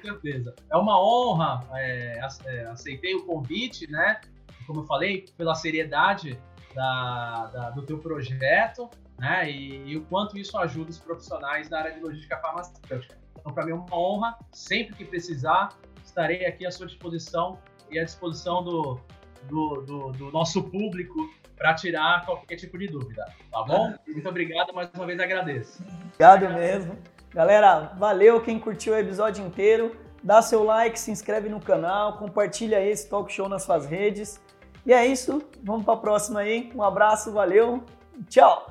Com 0.00 0.08
certeza. 0.08 0.54
É 0.70 0.76
uma 0.76 1.00
honra, 1.00 1.60
é, 1.74 2.20
é, 2.46 2.66
aceitei 2.66 3.14
o 3.14 3.26
convite, 3.26 3.90
né? 3.90 4.20
Como 4.66 4.80
eu 4.80 4.84
falei, 4.84 5.24
pela 5.36 5.54
seriedade 5.54 6.38
da, 6.74 7.46
da 7.46 7.70
do 7.70 7.82
teu 7.82 7.98
projeto, 7.98 8.88
né? 9.18 9.50
E, 9.50 9.90
e, 9.90 9.96
o 9.96 10.04
quanto 10.04 10.38
isso 10.38 10.56
ajuda 10.58 10.90
os 10.90 10.98
profissionais 10.98 11.68
da 11.68 11.78
área 11.78 11.92
de 11.92 12.00
logística 12.00 12.36
farmacêutica. 12.38 13.16
Então, 13.38 13.52
para 13.52 13.64
mim 13.64 13.72
é 13.72 13.74
uma 13.74 13.96
honra, 13.96 14.38
sempre 14.52 14.94
que 14.94 15.04
precisar, 15.04 15.70
estarei 16.04 16.46
aqui 16.46 16.64
à 16.64 16.70
sua 16.70 16.86
disposição 16.86 17.58
e 17.90 17.98
à 17.98 18.04
disposição 18.04 18.62
do, 18.62 19.00
do, 19.48 19.82
do, 19.82 20.12
do 20.12 20.30
nosso 20.30 20.62
público 20.62 21.28
para 21.56 21.74
tirar 21.74 22.24
qualquer 22.24 22.56
tipo 22.56 22.78
de 22.78 22.86
dúvida, 22.86 23.24
tá 23.50 23.62
bom? 23.62 23.94
Muito 24.06 24.28
obrigado, 24.28 24.74
mais 24.74 24.90
uma 24.94 25.06
vez 25.06 25.18
agradeço. 25.18 25.82
Obrigado 26.14 26.52
mesmo. 26.52 26.98
Galera, 27.32 27.92
valeu 27.98 28.40
quem 28.40 28.58
curtiu 28.58 28.92
o 28.92 28.96
episódio 28.96 29.44
inteiro. 29.44 29.96
Dá 30.22 30.42
seu 30.42 30.64
like, 30.64 30.98
se 30.98 31.10
inscreve 31.10 31.48
no 31.48 31.60
canal, 31.60 32.18
compartilha 32.18 32.84
esse 32.84 33.08
talk 33.08 33.32
show 33.32 33.48
nas 33.48 33.62
suas 33.62 33.86
redes. 33.86 34.40
E 34.84 34.92
é 34.92 35.06
isso, 35.06 35.42
vamos 35.62 35.84
para 35.84 35.94
a 35.94 35.98
próxima 35.98 36.40
aí. 36.40 36.70
Um 36.74 36.82
abraço, 36.82 37.32
valeu, 37.32 37.82
tchau! 38.28 38.70